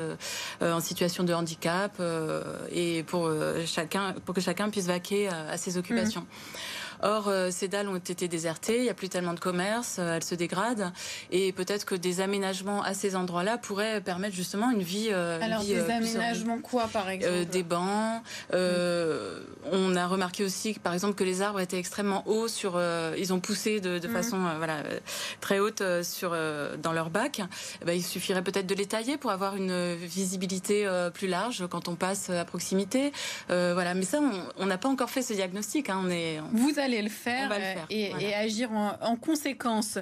en 0.61 0.79
situation 0.79 1.23
de 1.23 1.33
handicap 1.33 2.01
et 2.71 3.03
pour 3.03 3.29
chacun, 3.65 4.13
pour 4.25 4.33
que 4.33 4.41
chacun 4.41 4.69
puisse 4.69 4.87
vaquer 4.87 5.29
à 5.29 5.57
ses 5.57 5.77
occupations. 5.77 6.21
Mhm. 6.21 6.27
Or, 7.03 7.31
ces 7.51 7.67
dalles 7.67 7.89
ont 7.89 7.97
été 7.97 8.27
désertées, 8.27 8.77
il 8.77 8.83
n'y 8.83 8.89
a 8.89 8.93
plus 8.93 9.09
tellement 9.09 9.33
de 9.33 9.39
commerce, 9.39 9.99
elles 9.99 10.23
se 10.23 10.35
dégradent, 10.35 10.91
et 11.31 11.51
peut-être 11.51 11.85
que 11.85 11.95
des 11.95 12.21
aménagements 12.21 12.81
à 12.81 12.93
ces 12.93 13.15
endroits-là 13.15 13.57
pourraient 13.57 14.01
permettre 14.01 14.35
justement 14.35 14.71
une 14.71 14.81
vie. 14.81 15.09
Alors, 15.11 15.63
des 15.63 15.79
aménagements 15.79 16.59
quoi, 16.59 16.87
par 16.87 17.09
exemple 17.09 17.45
Des 17.45 17.63
bancs. 17.63 18.21
On 18.51 19.95
a 19.95 20.07
remarqué 20.07 20.43
aussi, 20.43 20.73
par 20.73 20.93
exemple, 20.93 21.15
que 21.15 21.23
les 21.23 21.41
arbres 21.41 21.59
étaient 21.59 21.79
extrêmement 21.79 22.27
hauts 22.27 22.47
sur. 22.47 22.81
ils 23.17 23.33
ont 23.33 23.39
poussé 23.39 23.79
de, 23.79 23.99
de 23.99 24.07
mm. 24.07 24.11
façon 24.11 24.37
voilà 24.57 24.83
très 25.41 25.59
haute 25.59 25.83
sur 26.03 26.31
dans 26.81 26.93
leur 26.93 27.09
bac. 27.09 27.41
Eh 27.81 27.85
ben, 27.85 27.93
il 27.93 28.03
suffirait 28.03 28.43
peut-être 28.43 28.67
de 28.67 28.75
les 28.75 28.85
tailler 28.85 29.17
pour 29.17 29.31
avoir 29.31 29.55
une 29.55 29.95
visibilité 29.95 30.87
plus 31.13 31.27
large 31.27 31.65
quand 31.69 31.87
on 31.87 31.95
passe 31.95 32.29
à 32.29 32.45
proximité. 32.45 33.11
voilà, 33.49 33.93
mais 33.93 34.05
ça, 34.05 34.19
on 34.57 34.65
n'a 34.65 34.77
pas 34.77 34.89
encore 34.89 35.09
fait 35.09 35.21
ce 35.21 35.33
diagnostic. 35.33 35.89
Hein. 35.89 36.01
On 36.03 36.09
est. 36.09 36.39
Vous 36.51 36.79
allez 36.79 36.92
le 37.01 37.09
faire, 37.09 37.51
et, 37.89 38.33
agir 38.33 38.71
en, 38.71 39.15
conséquence. 39.15 39.97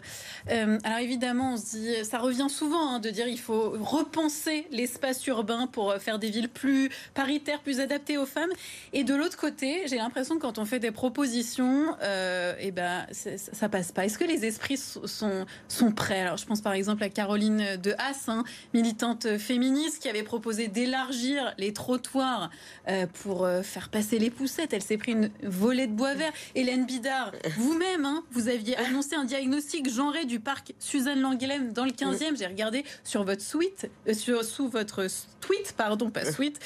alors 0.48 1.00
évidemment, 1.00 1.54
on 1.54 1.58
se 1.58 1.78
dit, 1.78 2.06
ça 2.06 2.18
revient 2.18 2.48
souvent 2.50 2.96
hein, 2.96 3.00
de 3.00 3.10
dire 3.10 3.28
il 3.28 3.40
faut 3.40 3.72
repenser 3.80 4.68
l'espace 4.72 5.26
urbain 5.28 5.68
pour 5.68 5.94
faire 5.96 6.20
des 6.20 6.30
villes 6.30 6.50
plus 6.50 6.90
paritaires, 7.14 7.62
plus 7.62 7.80
adaptées 7.80 8.18
aux 8.18 8.26
femmes. 8.26 8.52
Et 8.94 9.04
de 9.04 9.14
l'autre 9.14 9.38
côté, 9.38 9.84
j'ai 9.88 9.98
l'impression 9.98 10.36
que 10.36 10.42
quand 10.42 10.58
on 10.58 10.66
fait 10.66 10.80
des 10.80 10.92
propositions, 10.92 11.96
euh, 12.02 12.56
et 12.60 12.68
eh 12.68 12.72
ben 12.72 13.06
ça 13.12 13.70
passe 13.70 13.92
pas. 13.92 14.06
Est-ce 14.06 14.18
que 14.18 14.24
les 14.24 14.46
esprits 14.46 14.78
sont, 14.78 15.46
sont 15.68 15.92
prêts? 15.92 16.22
Alors 16.22 16.38
je 16.38 16.46
pense 16.46 16.62
par 16.62 16.74
exemple 16.74 17.04
à 17.04 17.10
Caroline 17.10 17.78
de 17.78 17.94
Haas, 17.98 18.26
hein, 18.28 18.44
militante 18.74 19.38
féministe, 19.38 20.02
qui 20.02 20.10
avait 20.10 20.24
proposé 20.24 20.68
d'élargir 20.68 21.54
les 21.58 21.74
trottoirs 21.74 22.50
euh, 22.88 23.06
pour 23.22 23.46
euh, 23.46 23.62
faire 23.62 23.90
passer 23.90 24.20
les 24.20 24.30
poussettes. 24.30 24.74
Elle 24.74 24.82
s'est 24.82 24.98
pris 24.98 25.14
une 25.14 25.30
volée 25.44 25.88
de 25.88 25.94
bois 25.94 26.14
vert. 26.14 26.32
Hélène 26.72 26.86
Bidard, 26.86 27.34
vous-même, 27.58 28.06
hein, 28.06 28.24
vous 28.32 28.48
aviez 28.48 28.78
annoncé 28.78 29.16
un 29.16 29.26
diagnostic 29.26 29.90
genré 29.90 30.24
du 30.24 30.40
parc 30.40 30.74
Suzanne 30.80 31.20
Langhelem 31.20 31.74
dans 31.74 31.84
le 31.84 31.92
15e. 31.92 32.38
J'ai 32.38 32.46
regardé 32.48 32.86
sur 33.04 33.26
votre 33.26 33.42
suite, 33.42 33.90
euh, 34.08 34.14
sur, 34.14 34.46
sous 34.46 34.70
votre 34.70 35.06
tweet, 35.42 35.74
pardon, 35.76 36.10
pas 36.10 36.32
suite, 36.32 36.62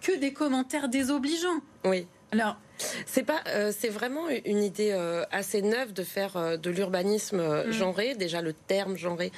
que 0.00 0.18
des 0.18 0.32
commentaires 0.32 0.88
désobligeants. 0.88 1.60
Oui. 1.84 2.08
Alors, 2.32 2.56
c'est 3.06 3.24
pas, 3.24 3.40
euh, 3.48 3.72
c'est 3.76 3.88
vraiment 3.88 4.28
une 4.44 4.62
idée 4.62 4.92
euh, 4.92 5.24
assez 5.30 5.62
neuve 5.62 5.92
de 5.92 6.02
faire 6.02 6.36
euh, 6.36 6.56
de 6.56 6.70
l'urbanisme 6.70 7.40
mm. 7.66 7.72
genré. 7.72 8.14
Déjà, 8.14 8.40
le 8.42 8.52
terme 8.52 8.96
genré 8.96 9.32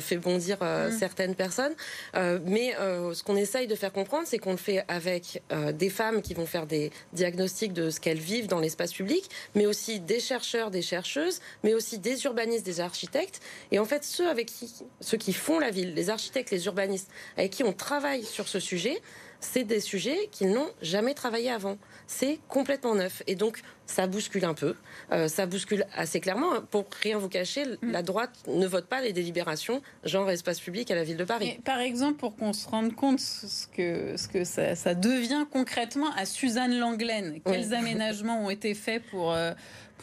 fait 0.00 0.16
bondir 0.16 0.58
mm. 0.62 0.92
certaines 0.98 1.34
personnes, 1.34 1.74
mais 2.14 2.74
ce 2.78 3.22
qu'on 3.22 3.36
essaye 3.36 3.66
de 3.66 3.74
faire 3.74 3.92
comprendre, 3.92 4.26
c'est 4.26 4.38
qu'on 4.38 4.52
le 4.52 4.56
fait 4.56 4.84
avec 4.88 5.42
des 5.72 5.90
femmes 5.90 6.22
qui 6.22 6.34
vont 6.34 6.46
faire 6.46 6.66
des 6.66 6.90
diagnostics 7.12 7.72
de 7.72 7.90
ce 7.90 8.00
qu'elles 8.00 8.18
vivent 8.18 8.46
dans 8.46 8.60
l'espace 8.60 8.92
public, 8.92 9.28
mais 9.54 9.66
aussi 9.66 10.00
des 10.00 10.20
chercheurs, 10.20 10.70
des 10.70 10.82
chercheuses, 10.82 11.40
mais 11.62 11.74
aussi 11.74 11.98
des 11.98 12.24
urbanistes, 12.24 12.64
des 12.64 12.80
architectes. 12.80 13.40
Et 13.72 13.78
en 13.78 13.84
fait, 13.84 14.04
ceux 14.04 14.28
avec 14.28 14.46
qui, 14.46 14.72
ceux 15.00 15.18
qui 15.18 15.32
font 15.32 15.58
la 15.58 15.70
ville, 15.70 15.94
les 15.94 16.10
architectes, 16.10 16.50
les 16.50 16.66
urbanistes, 16.66 17.10
avec 17.36 17.52
qui 17.52 17.64
on 17.64 17.72
travaille 17.72 18.24
sur 18.24 18.48
ce 18.48 18.60
sujet, 18.60 19.00
c'est 19.44 19.64
des 19.64 19.80
sujets 19.80 20.28
qu'ils 20.30 20.50
n'ont 20.50 20.70
jamais 20.82 21.14
travaillé 21.14 21.50
avant. 21.50 21.76
C'est 22.06 22.38
complètement 22.48 22.94
neuf. 22.94 23.22
Et 23.26 23.34
donc, 23.34 23.60
ça 23.86 24.06
bouscule 24.06 24.44
un 24.44 24.54
peu. 24.54 24.74
Euh, 25.12 25.28
ça 25.28 25.46
bouscule 25.46 25.84
assez 25.94 26.20
clairement. 26.20 26.60
Pour 26.70 26.86
rien 27.02 27.18
vous 27.18 27.28
cacher, 27.28 27.64
mm. 27.64 27.90
la 27.90 28.02
droite 28.02 28.30
ne 28.48 28.66
vote 28.66 28.86
pas 28.86 29.00
les 29.00 29.12
délibérations 29.12 29.82
genre 30.04 30.30
espace 30.30 30.60
public 30.60 30.90
à 30.90 30.94
la 30.94 31.04
ville 31.04 31.16
de 31.16 31.24
Paris. 31.24 31.58
par 31.64 31.80
exemple, 31.80 32.18
pour 32.18 32.36
qu'on 32.36 32.52
se 32.52 32.68
rende 32.68 32.94
compte 32.94 33.20
ce 33.20 33.66
que, 33.68 34.16
ce 34.16 34.28
que 34.28 34.44
ça, 34.44 34.94
devient 34.94 35.46
concrètement 35.50 36.10
à 36.16 36.24
Suzanne 36.24 36.78
Langlaine, 36.78 37.40
quels 37.44 37.74
aménagements 37.74 38.44
ont 38.44 38.50
été 38.50 38.74
faits 38.74 39.02
pour... 39.10 39.32
Euh, 39.32 39.52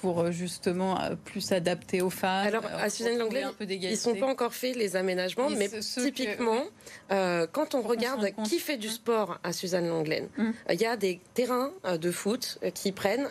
pour 0.01 0.19
euh, 0.19 0.31
justement 0.31 0.99
euh, 0.99 1.15
plus 1.23 1.41
s'adapter 1.41 2.01
aux 2.01 2.09
femmes 2.09 2.47
Alors, 2.47 2.65
euh, 2.65 2.83
à 2.85 2.89
Suzanne 2.89 3.19
Langlais, 3.19 3.43
ils 3.61 3.91
ne 3.91 3.95
sont 3.95 4.15
pas 4.15 4.25
encore 4.25 4.53
faits 4.53 4.75
les 4.75 4.95
aménagements, 4.95 5.49
mais 5.49 5.69
typiquement, 5.69 6.63
quand 7.09 7.75
on 7.75 7.81
regarde 7.81 8.31
qui 8.43 8.59
fait 8.59 8.77
du 8.77 8.89
sport 8.89 9.39
à 9.43 9.53
Suzanne 9.53 9.87
Langlaine, 9.87 10.27
hum. 10.37 10.53
il 10.69 10.81
y 10.81 10.85
a 10.85 10.97
des 10.97 11.21
terrains 11.33 11.71
de 11.99 12.11
foot 12.11 12.57
qui 12.73 12.91
prennent 12.91 13.29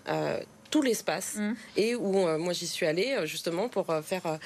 tout 0.70 0.82
l'espace 0.82 1.36
mm. 1.36 1.54
et 1.76 1.94
où 1.94 2.26
euh, 2.26 2.38
moi 2.38 2.52
j'y 2.52 2.66
suis 2.66 2.86
allée 2.86 3.12
euh, 3.12 3.26
justement 3.26 3.68
pour 3.68 3.90
euh, 3.90 4.02
faire 4.02 4.38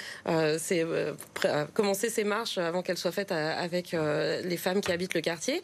commencer 1.75 2.09
ces 2.09 2.25
marches 2.25 2.59
avant 2.59 2.83
qu'elles 2.83 2.99
soient 2.99 3.13
faites 3.13 3.33
avec 3.33 3.93
les 3.93 4.57
femmes 4.57 4.81
qui 4.81 4.93
habitent 4.93 5.15
le 5.15 5.21
quartier. 5.21 5.63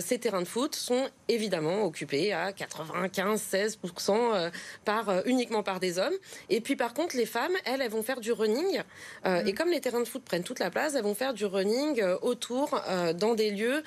ces 0.00 0.18
terrains 0.18 0.42
de 0.42 0.46
foot 0.46 0.74
sont 0.74 1.08
évidemment 1.28 1.84
occupés 1.84 2.32
à 2.32 2.50
95-16% 2.50 4.50
par 4.84 5.26
uniquement 5.26 5.62
par 5.62 5.80
des 5.80 5.98
hommes. 5.98 6.14
Et 6.50 6.60
puis 6.60 6.76
par 6.76 6.94
contre 6.94 7.16
les 7.16 7.26
femmes, 7.26 7.52
elles, 7.64 7.80
elles 7.80 7.90
vont 7.90 8.02
faire 8.02 8.20
du 8.20 8.32
running 8.32 8.82
mm. 9.24 9.46
et 9.46 9.54
comme 9.54 9.70
les 9.70 9.80
terrains 9.80 10.00
de 10.00 10.08
foot 10.08 10.24
prennent 10.24 10.44
toute 10.44 10.58
la 10.58 10.70
place, 10.70 10.94
elles 10.94 11.04
vont 11.04 11.14
faire 11.14 11.34
du 11.34 11.44
running 11.44 12.02
autour 12.22 12.80
dans 13.14 13.34
des 13.34 13.50
lieux 13.50 13.82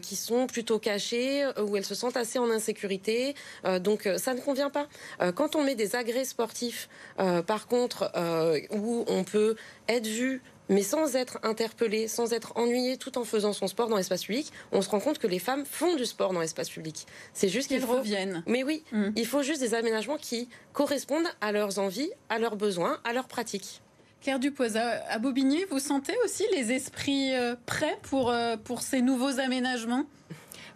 qui 0.00 0.16
sont 0.16 0.46
plutôt 0.46 0.78
cachés 0.78 1.46
où 1.60 1.76
elles 1.76 1.84
se 1.84 1.94
sentent 1.94 2.16
assez 2.16 2.38
en 2.38 2.50
insécurité. 2.50 3.34
donc 3.80 4.08
ça 4.16 4.34
ne 4.34 4.40
convient 4.40 4.70
pas. 4.70 4.88
Quand 5.34 5.41
on 5.54 5.64
met 5.64 5.74
des 5.74 5.96
agrès 5.96 6.24
sportifs, 6.24 6.88
euh, 7.18 7.42
par 7.42 7.66
contre, 7.66 8.10
euh, 8.16 8.60
où 8.70 9.04
on 9.08 9.24
peut 9.24 9.56
être 9.88 10.06
vu 10.06 10.42
mais 10.68 10.82
sans 10.82 11.16
être 11.16 11.38
interpellé, 11.42 12.08
sans 12.08 12.32
être 12.32 12.52
ennuyé, 12.56 12.96
tout 12.96 13.18
en 13.18 13.24
faisant 13.24 13.52
son 13.52 13.66
sport 13.66 13.88
dans 13.88 13.96
l'espace 13.96 14.24
public, 14.24 14.50
on 14.70 14.80
se 14.80 14.88
rend 14.88 15.00
compte 15.00 15.18
que 15.18 15.26
les 15.26 15.40
femmes 15.40 15.66
font 15.66 15.96
du 15.96 16.06
sport 16.06 16.32
dans 16.32 16.40
l'espace 16.40 16.70
public. 16.70 17.06
C'est 17.34 17.48
juste 17.48 17.68
qu'ils 17.68 17.84
reviennent. 17.84 18.42
Mais 18.46 18.62
oui, 18.62 18.84
mm. 18.92 19.10
il 19.16 19.26
faut 19.26 19.42
juste 19.42 19.60
des 19.60 19.74
aménagements 19.74 20.16
qui 20.16 20.48
correspondent 20.72 21.26
à 21.42 21.52
leurs 21.52 21.78
envies, 21.78 22.10
à 22.30 22.38
leurs 22.38 22.56
besoins, 22.56 22.98
à 23.04 23.12
leurs 23.12 23.28
pratiques. 23.28 23.82
Claire 24.22 24.38
Dupoisa, 24.38 25.04
à 25.10 25.18
Bobigny, 25.18 25.64
vous 25.68 25.80
sentez 25.80 26.14
aussi 26.24 26.44
les 26.54 26.72
esprits 26.72 27.34
euh, 27.34 27.56
prêts 27.66 27.98
pour, 28.02 28.32
pour 28.64 28.82
ces 28.82 29.02
nouveaux 29.02 29.40
aménagements? 29.40 30.06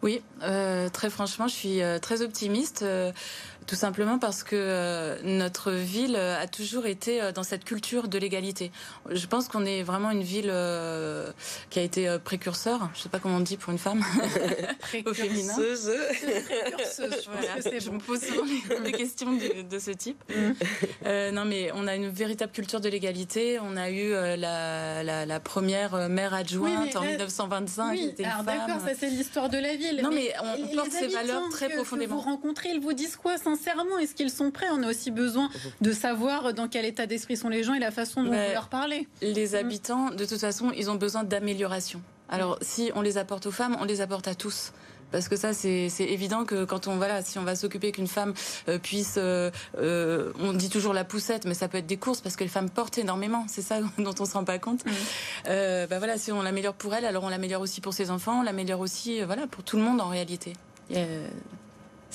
Oui, 0.03 0.23
très 0.41 1.11
franchement, 1.11 1.49
je 1.49 1.55
suis 1.55 1.81
très 2.01 2.23
optimiste. 2.23 2.85
Tout 3.67 3.75
simplement 3.75 4.19
parce 4.19 4.45
que 4.45 4.55
euh, 4.55 5.17
notre 5.25 5.73
ville 5.73 6.15
euh, 6.17 6.41
a 6.41 6.47
toujours 6.47 6.87
été 6.87 7.21
euh, 7.21 7.33
dans 7.33 7.43
cette 7.43 7.65
culture 7.65 8.07
de 8.07 8.17
l'égalité. 8.17 8.71
Je 9.11 9.27
pense 9.27 9.49
qu'on 9.49 9.65
est 9.65 9.83
vraiment 9.83 10.13
une 10.13 10.23
ville 10.23 10.53
qui 11.71 11.79
a 11.79 11.83
été 11.83 12.17
précurseur. 12.25 12.89
Je 12.95 13.01
sais 13.01 13.09
pas 13.09 13.19
comment 13.19 13.37
on 13.37 13.41
dit 13.41 13.57
pour 13.57 13.73
une 13.73 13.79
femme 13.79 14.05
au 15.07 15.15
féminin. 15.15 15.55
Je 17.77 17.91
me 17.91 17.99
pose 17.99 18.21
souvent 18.21 18.45
des 18.85 18.93
questions 18.93 19.33
de, 19.33 19.79
ce 19.79 19.91
type. 19.91 20.23
Mm. 20.31 20.53
non, 21.33 21.45
mais 21.45 21.71
on 21.75 21.87
a 21.87 21.97
une 21.97 22.09
véritable 22.09 22.53
culture 22.53 22.81
de 22.81 22.89
l'égalité. 22.89 23.59
On 23.61 23.77
a 23.77 23.91
eu 23.91 24.13
la, 24.37 25.41
première 25.41 26.09
maire 26.09 26.35
adjointe 26.35 26.97
en 26.97 27.03
1925. 27.03 27.91
Oui, 27.91 28.15
alors 28.25 28.43
d'accord, 28.45 28.81
ça 28.81 28.95
c'est 28.99 29.11
l'histoire 29.11 29.49
de 29.49 29.59
la 29.59 29.75
ville. 29.75 29.86
Non, 30.03 30.11
mais, 30.13 30.33
on 30.43 30.77
porte 30.77 30.91
ces 30.91 31.09
valeurs 31.09 31.49
très 31.51 31.69
profondément. 31.69 32.17
vous 32.17 32.23
rencontrez, 32.23 32.71
ils 32.71 32.81
vous 32.81 32.93
disent 32.93 33.17
quoi 33.17 33.39
sincèrement? 33.39 33.99
Est-ce 33.99 34.15
qu'ils 34.15 34.31
sont 34.31 34.51
prêts? 34.51 34.67
On 34.73 34.83
a 34.83 34.91
aussi 34.91 35.11
besoin 35.11 35.49
de 35.81 35.93
savoir 35.93 36.55
dans 36.55 36.69
quel 36.69 36.85
état 36.85 37.07
d'esprit 37.07 37.37
sont 37.37 37.49
les 37.49 37.63
gens 37.63 37.75
et 37.75 37.79
la 37.81 37.91
façon 37.91 38.23
dont 38.23 38.31
vous 38.31 38.53
leur 38.53 38.69
parlez. 38.69 39.09
Les 39.23 39.51
mm. 39.51 39.55
habitants, 39.55 40.11
de 40.11 40.25
toute 40.25 40.41
façon, 40.41 40.73
ils 40.77 40.91
ont 40.91 40.97
besoin 40.97 41.25
d'amélioration. 41.25 42.01
Alors, 42.29 42.59
si 42.61 42.91
on 42.95 43.03
les 43.03 43.19
apporte 43.19 43.47
aux 43.47 43.53
femmes, 43.53 43.77
on 43.81 43.85
les 43.85 44.01
apporte 44.01 44.27
à 44.29 44.35
tous 44.35 44.73
parce 45.11 45.29
que 45.29 45.37
ça 45.37 45.53
c'est 45.53 45.89
évident 46.01 46.45
que 46.45 46.65
quand 46.65 46.89
on 46.89 46.97
voilà 46.97 47.23
si 47.23 47.39
on 47.39 47.45
va 47.45 47.57
s'occuper 47.57 47.93
qu'une 47.93 48.07
femme 48.07 48.35
euh, 48.69 48.79
puisse 48.79 49.17
euh, 49.19 49.51
euh, 49.79 50.33
on 50.41 50.53
dit 50.53 50.69
toujours 50.69 50.93
la 50.93 51.05
poussette 51.05 51.45
mais 51.47 51.55
ça 51.55 51.69
peut 51.69 51.79
être 51.79 51.87
des 51.87 51.97
courses 51.97 52.21
parce 52.21 52.37
que 52.37 52.45
les 52.45 52.51
femmes 52.51 52.71
portent 52.71 52.99
énormément. 52.99 53.47
C'est 53.49 53.63
ça 53.63 53.81
dont 53.99 54.15
on 54.19 54.25
se 54.25 54.33
rend 54.33 54.45
pas 54.45 54.59
compte. 54.59 54.85
Mm. 54.85 55.87
bah 55.89 55.99
voilà 55.99 56.19
si 56.19 56.33
on 56.33 56.43
l'améliore 56.43 56.75
pour 56.75 56.95
elle 56.95 57.05
alors 57.05 57.25
on 57.25 57.29
l'améliore 57.29 57.63
aussi 57.63 57.81
pour 57.81 57.95
ses 57.95 58.11
enfants 58.11 58.41
on 58.41 58.43
l'améliore 58.43 58.81
aussi 58.81 59.23
voilà 59.23 59.47
pour 59.47 59.65
tout 59.65 59.77
le 59.77 59.83
monde 59.83 60.01
en 60.01 60.09
réalité 60.09 60.53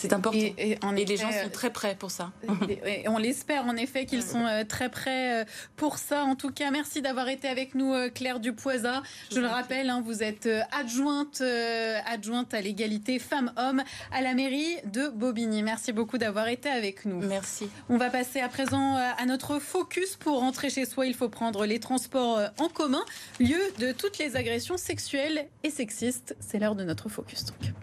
c'est 0.01 0.13
important. 0.13 0.37
Et, 0.57 0.77
les 1.05 1.17
gens 1.17 1.31
sont 1.31 1.49
très 1.49 1.69
prêts 1.69 1.95
pour 1.95 2.11
ça. 2.11 2.31
Et, 2.69 3.07
on 3.07 3.17
l'espère 3.17 3.65
en 3.65 3.75
effet 3.75 4.05
qu'ils 4.05 4.23
sont 4.23 4.45
euh, 4.45 4.63
très 4.63 4.89
prêts 4.89 5.41
euh, 5.41 5.45
pour 5.75 5.97
ça. 5.97 6.23
En 6.23 6.35
tout 6.35 6.51
cas, 6.51 6.71
merci 6.71 7.01
d'avoir 7.01 7.29
été 7.29 7.47
avec 7.47 7.75
nous, 7.75 7.93
euh, 7.93 8.09
Claire 8.09 8.39
Dupoisa. 8.39 9.03
Je, 9.31 9.39
le 9.39 9.47
rappelle, 9.47 9.89
hein, 9.89 10.01
vous 10.03 10.23
êtes 10.23 10.49
adjointe, 10.71 11.41
adjointe 11.41 12.53
à 12.53 12.61
l'égalité 12.61 13.19
femmes-hommes 13.19 13.83
à 14.11 14.21
la 14.21 14.33
mairie 14.33 14.77
de 14.85 15.09
Bobigny. 15.09 15.63
Merci 15.63 15.91
beaucoup 15.91 16.17
d'avoir 16.17 16.47
été 16.47 16.69
avec 16.69 17.05
nous. 17.05 17.19
Merci. 17.19 17.69
On 17.89 17.97
va 17.97 18.09
passer 18.09 18.39
à 18.39 18.49
présent 18.49 18.95
à 18.95 19.25
notre 19.25 19.59
focus. 19.59 20.15
Pour 20.15 20.39
rentrer 20.39 20.69
chez 20.69 20.85
soi, 20.85 21.05
il 21.05 21.13
faut 21.13 21.29
prendre 21.29 21.65
les 21.65 21.79
transports 21.79 22.39
en 22.57 22.67
commun, 22.69 23.03
lieu 23.39 23.61
de 23.79 23.91
toutes 23.91 24.17
les 24.17 24.35
agressions 24.35 24.77
sexuelles 24.77 25.47
et 25.63 25.69
sexistes. 25.69 26.35
C'est 26.39 26.59
l'heure 26.59 26.75
de 26.75 26.83
notre 26.83 27.09
focus. 27.09 27.45
Donc. 27.45 27.73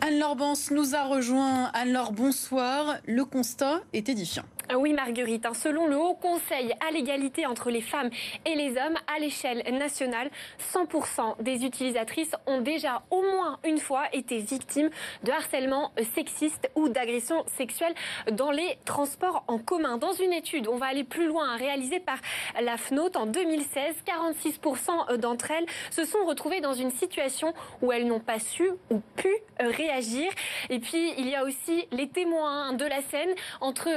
Anne-Laure 0.00 0.54
nous 0.72 0.94
a 0.94 1.04
rejoint. 1.04 1.70
Anne-Laure, 1.74 2.12
bonsoir. 2.12 2.96
Le 3.06 3.24
constat 3.24 3.80
est 3.92 4.08
édifiant. 4.08 4.44
Ah 4.68 4.78
oui, 4.78 4.92
Marguerite. 4.92 5.44
Hein. 5.44 5.54
Selon 5.54 5.86
le 5.86 5.96
Haut 5.96 6.14
Conseil 6.14 6.72
à 6.86 6.92
l'égalité 6.92 7.46
entre 7.46 7.70
les 7.70 7.80
femmes 7.80 8.10
et 8.46 8.54
les 8.54 8.70
hommes, 8.70 8.96
à 9.14 9.18
l'échelle 9.18 9.62
nationale, 9.76 10.30
100% 10.72 11.42
des 11.42 11.64
utilisatrices 11.64 12.34
ont 12.46 12.60
déjà 12.60 13.02
au 13.10 13.22
moins 13.22 13.58
une 13.64 13.78
fois 13.78 14.04
été 14.12 14.38
victimes 14.38 14.90
de 15.24 15.32
harcèlement 15.32 15.92
sexiste 16.14 16.70
ou 16.76 16.88
d'agression 16.88 17.44
sexuelle 17.46 17.94
dans 18.30 18.50
les 18.50 18.78
transports 18.84 19.44
en 19.48 19.58
commun. 19.58 19.98
Dans 19.98 20.12
une 20.12 20.32
étude, 20.32 20.68
on 20.68 20.76
va 20.76 20.86
aller 20.86 21.04
plus 21.04 21.26
loin, 21.26 21.56
réalisée 21.56 22.00
par 22.00 22.18
la 22.60 22.76
FNOT 22.76 23.16
en 23.16 23.26
2016, 23.26 23.96
46% 24.06 25.16
d'entre 25.16 25.50
elles 25.50 25.66
se 25.90 26.04
sont 26.04 26.24
retrouvées 26.24 26.60
dans 26.60 26.74
une 26.74 26.90
situation 26.90 27.52
où 27.82 27.92
elles 27.92 28.06
n'ont 28.06 28.20
pas 28.20 28.38
su 28.38 28.70
ou 28.90 29.00
pu 29.16 29.28
réagir. 29.58 30.30
Et 30.70 30.78
puis, 30.78 31.12
il 31.18 31.28
y 31.28 31.34
a 31.34 31.44
aussi 31.44 31.86
les 31.92 32.08
témoins 32.08 32.72
de 32.72 32.84
la 32.84 33.02
scène 33.02 33.30
entre 33.60 33.88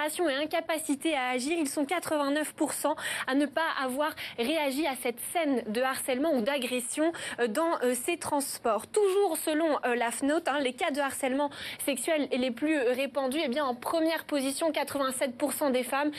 et 0.00 0.34
incapacité 0.34 1.14
à 1.14 1.28
agir, 1.30 1.56
ils 1.58 1.68
sont 1.68 1.84
89% 1.84 2.94
à 3.26 3.34
ne 3.34 3.44
pas 3.44 3.60
avoir 3.82 4.12
réagi 4.38 4.86
à 4.86 4.94
cette 4.96 5.20
scène 5.32 5.62
de 5.66 5.82
harcèlement 5.82 6.32
ou 6.32 6.40
d'agression 6.40 7.12
euh, 7.38 7.48
dans 7.48 7.78
euh, 7.82 7.94
ces 7.94 8.16
transports. 8.16 8.86
Toujours 8.86 9.36
selon 9.36 9.78
euh, 9.84 9.94
la 9.94 10.10
FNOT, 10.10 10.40
hein, 10.46 10.60
les 10.60 10.72
cas 10.72 10.90
de 10.90 11.00
harcèlement 11.00 11.50
sexuel 11.84 12.28
les 12.32 12.50
plus 12.50 12.78
répandus, 12.78 13.40
eh 13.44 13.48
bien 13.48 13.64
en 13.64 13.74
première 13.74 14.24
position, 14.24 14.70
87% 14.70 15.72
des 15.72 15.82
femmes 15.82 16.10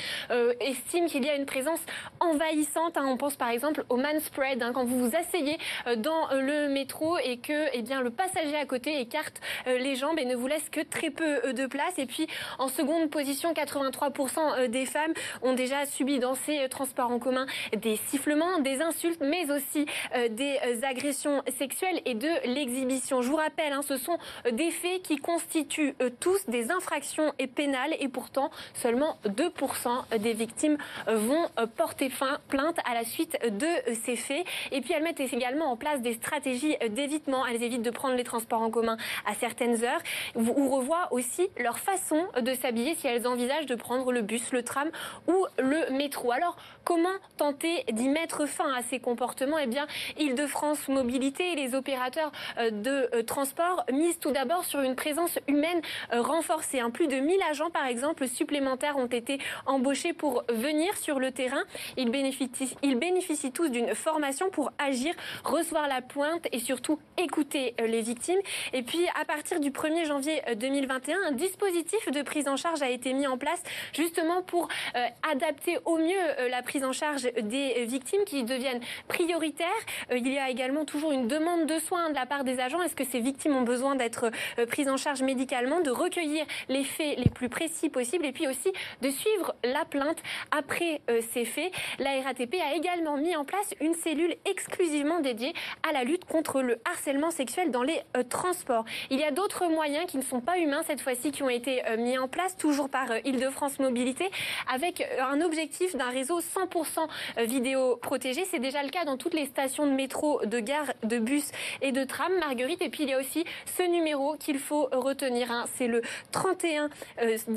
estiment 0.59 1.07
qu'il 1.07 1.25
y 1.25 1.29
a 1.29 1.35
une 1.35 1.45
présence 1.45 1.79
envahissante. 2.19 2.97
Hein. 2.97 3.05
On 3.07 3.17
pense 3.17 3.35
par 3.35 3.49
exemple 3.49 3.83
au 3.89 3.97
man 3.97 4.19
spread, 4.19 4.61
hein, 4.61 4.71
quand 4.73 4.85
vous 4.85 4.99
vous 4.99 5.15
asseyez 5.15 5.57
dans 5.97 6.29
le 6.33 6.69
métro 6.69 7.17
et 7.17 7.37
que 7.37 7.67
eh 7.73 7.81
bien, 7.81 8.01
le 8.01 8.11
passager 8.11 8.55
à 8.55 8.65
côté 8.65 8.99
écarte 8.99 9.41
les 9.65 9.95
jambes 9.95 10.19
et 10.19 10.25
ne 10.25 10.35
vous 10.35 10.47
laisse 10.47 10.69
que 10.69 10.81
très 10.81 11.09
peu 11.09 11.53
de 11.53 11.65
place. 11.65 11.97
Et 11.97 12.05
puis 12.05 12.27
en 12.59 12.67
seconde 12.67 13.09
position, 13.09 13.53
83% 13.71 14.39
euh, 14.39 14.67
des 14.67 14.85
femmes 14.85 15.13
ont 15.41 15.53
déjà 15.53 15.85
subi 15.85 16.19
dans 16.19 16.35
ces 16.35 16.59
euh, 16.59 16.67
transports 16.67 17.11
en 17.11 17.19
commun 17.19 17.45
des 17.75 17.97
sifflements, 18.07 18.59
des 18.59 18.81
insultes, 18.81 19.21
mais 19.21 19.51
aussi 19.51 19.85
euh, 20.15 20.27
des 20.29 20.59
agressions 20.83 21.41
sexuelles 21.57 22.01
et 22.05 22.13
de 22.13 22.29
l'exhibition. 22.45 23.21
Je 23.21 23.29
vous 23.29 23.35
rappelle, 23.35 23.73
hein, 23.73 23.81
ce 23.81 23.97
sont 23.97 24.17
des 24.51 24.71
faits 24.71 25.01
qui 25.03 25.17
constituent 25.17 25.95
tous 26.19 26.45
des 26.47 26.71
infractions 26.71 27.33
pénales 27.55 27.95
et 27.99 28.07
pourtant 28.07 28.51
seulement 28.73 29.17
2% 29.25 30.17
des 30.17 30.33
victimes 30.33 30.77
vont 31.07 31.47
porter 31.77 32.11
plainte 32.47 32.77
à 32.89 32.93
la 32.93 33.03
suite 33.03 33.37
de 33.43 33.93
ces 34.03 34.15
faits. 34.15 34.45
Et 34.71 34.81
puis 34.81 34.93
elles 34.93 35.03
mettent 35.03 35.19
également 35.19 35.71
en 35.71 35.77
place 35.77 36.01
des 36.01 36.13
stratégies 36.13 36.75
d'évitement. 36.89 37.45
Elles 37.45 37.63
évitent 37.63 37.81
de 37.81 37.91
prendre 37.91 38.15
les 38.15 38.23
transports 38.23 38.61
en 38.61 38.69
commun 38.69 38.97
à 39.25 39.33
certaines 39.35 39.83
heures 39.83 40.01
ou 40.35 40.69
revoient 40.69 41.07
aussi 41.11 41.49
leur 41.57 41.79
façon 41.79 42.25
de 42.39 42.53
s'habiller 42.53 42.95
si 42.95 43.07
elles 43.07 43.27
envisagent 43.27 43.60
de 43.65 43.75
prendre 43.75 44.11
le 44.11 44.21
bus, 44.21 44.51
le 44.51 44.63
tram 44.63 44.89
ou 45.27 45.45
le 45.59 45.91
métro. 45.91 46.31
Alors, 46.31 46.55
comment 46.83 47.09
tenter 47.37 47.83
d'y 47.91 48.09
mettre 48.09 48.45
fin 48.45 48.73
à 48.73 48.81
ces 48.81 48.99
comportements? 48.99 49.57
Eh 49.57 49.67
bien, 49.67 49.87
Île-de-France 50.17 50.87
Mobilité 50.87 51.53
et 51.53 51.55
les 51.55 51.75
opérateurs 51.75 52.31
euh, 52.57 52.71
de 52.71 53.09
euh, 53.13 53.23
transport 53.23 53.85
misent 53.91 54.19
tout 54.19 54.31
d'abord 54.31 54.65
sur 54.65 54.81
une 54.81 54.95
présence 54.95 55.39
humaine 55.47 55.81
euh, 56.13 56.21
renforcée. 56.21 56.79
Plus 56.93 57.07
de 57.07 57.15
1000 57.15 57.41
agents, 57.49 57.69
par 57.69 57.85
exemple, 57.85 58.27
supplémentaires 58.27 58.97
ont 58.97 59.07
été 59.07 59.39
embauchés 59.65 60.13
pour 60.13 60.43
venir 60.49 60.95
sur 60.97 61.19
le 61.19 61.31
terrain. 61.31 61.63
Ils 61.97 62.09
bénéficient, 62.09 62.75
ils 62.81 62.97
bénéficient 62.97 63.51
tous 63.51 63.69
d'une 63.69 63.93
formation 63.93 64.49
pour 64.49 64.71
agir, 64.77 65.13
recevoir 65.43 65.87
la 65.87 66.01
pointe 66.01 66.47
et 66.51 66.59
surtout 66.59 66.99
écouter 67.17 67.75
les 67.79 68.01
victimes. 68.01 68.39
Et 68.73 68.83
puis, 68.83 69.05
à 69.19 69.25
partir 69.25 69.59
du 69.59 69.71
1er 69.71 70.05
janvier 70.05 70.41
2021, 70.55 71.17
un 71.27 71.31
dispositif 71.31 72.11
de 72.11 72.21
prise 72.21 72.47
en 72.47 72.57
charge 72.57 72.81
a 72.81 72.89
été 72.89 73.13
mis 73.13 73.27
en 73.27 73.37
place 73.37 73.50
justement 73.93 74.41
pour 74.41 74.67
euh, 74.95 75.07
adapter 75.29 75.77
au 75.85 75.97
mieux 75.97 76.11
euh, 76.39 76.49
la 76.49 76.61
prise 76.61 76.83
en 76.83 76.91
charge 76.91 77.23
des 77.41 77.85
victimes 77.85 78.23
qui 78.25 78.43
deviennent 78.43 78.81
prioritaires. 79.07 79.67
Euh, 80.11 80.17
il 80.17 80.31
y 80.31 80.37
a 80.37 80.49
également 80.49 80.85
toujours 80.85 81.11
une 81.11 81.27
demande 81.27 81.65
de 81.65 81.79
soins 81.79 82.09
de 82.09 82.15
la 82.15 82.25
part 82.25 82.43
des 82.43 82.59
agents. 82.59 82.81
Est-ce 82.81 82.95
que 82.95 83.05
ces 83.05 83.19
victimes 83.19 83.55
ont 83.55 83.63
besoin 83.63 83.95
d'être 83.95 84.31
prises 84.67 84.89
en 84.89 84.97
charge 84.97 85.21
médicalement, 85.21 85.81
de 85.81 85.91
recueillir 85.91 86.45
les 86.69 86.83
faits 86.83 87.17
les 87.17 87.29
plus 87.29 87.49
précis 87.49 87.89
possibles 87.89 88.25
et 88.25 88.31
puis 88.31 88.47
aussi 88.47 88.71
de 89.01 89.09
suivre 89.09 89.55
la 89.63 89.85
plainte 89.85 90.19
après 90.51 91.01
ces 91.33 91.45
faits? 91.45 91.71
La 91.99 92.21
RATP 92.21 92.55
a 92.55 92.75
également 92.75 93.17
mis 93.17 93.35
en 93.35 93.45
place 93.45 93.73
une 93.79 93.93
cellule 93.93 94.35
exclusivement 94.45 95.19
dédiée 95.19 95.53
à 95.87 95.91
la 95.93 96.03
lutte 96.03 96.25
contre 96.25 96.61
le 96.61 96.79
harcèlement 96.85 97.31
sexuel 97.31 97.71
dans 97.71 97.83
les 97.83 98.01
transports. 98.29 98.85
Il 99.09 99.19
y 99.19 99.23
a 99.23 99.31
d'autres 99.31 99.67
moyens 99.67 100.05
qui 100.07 100.17
ne 100.17 100.23
sont 100.23 100.41
pas 100.41 100.57
humains 100.57 100.83
cette 100.85 101.01
fois-ci 101.01 101.31
qui 101.31 101.43
ont 101.43 101.49
été 101.49 101.81
mis 101.97 102.17
en 102.17 102.27
place 102.27 102.57
toujours 102.57 102.89
par 102.89 103.07
Île-de-France 103.41 103.79
Mobilité 103.79 104.29
avec 104.71 105.07
un 105.19 105.41
objectif 105.41 105.95
d'un 105.95 106.09
réseau 106.09 106.39
100% 106.41 107.07
vidéo 107.45 107.97
protégé. 107.97 108.45
C'est 108.45 108.59
déjà 108.59 108.83
le 108.83 108.89
cas 108.89 109.05
dans 109.05 109.17
toutes 109.17 109.33
les 109.33 109.45
stations 109.45 109.85
de 109.85 109.91
métro, 109.91 110.41
de 110.45 110.59
gare, 110.59 110.93
de 111.03 111.17
bus 111.17 111.51
et 111.81 111.91
de 111.91 112.03
tram, 112.03 112.31
Marguerite. 112.39 112.81
Et 112.81 112.89
puis 112.89 113.03
il 113.03 113.09
y 113.09 113.13
a 113.13 113.19
aussi 113.19 113.45
ce 113.65 113.83
numéro 113.83 114.35
qu'il 114.37 114.59
faut 114.59 114.89
retenir. 114.91 115.51
Hein. 115.51 115.65
C'est 115.75 115.87
le 115.87 116.01
31 116.31 116.89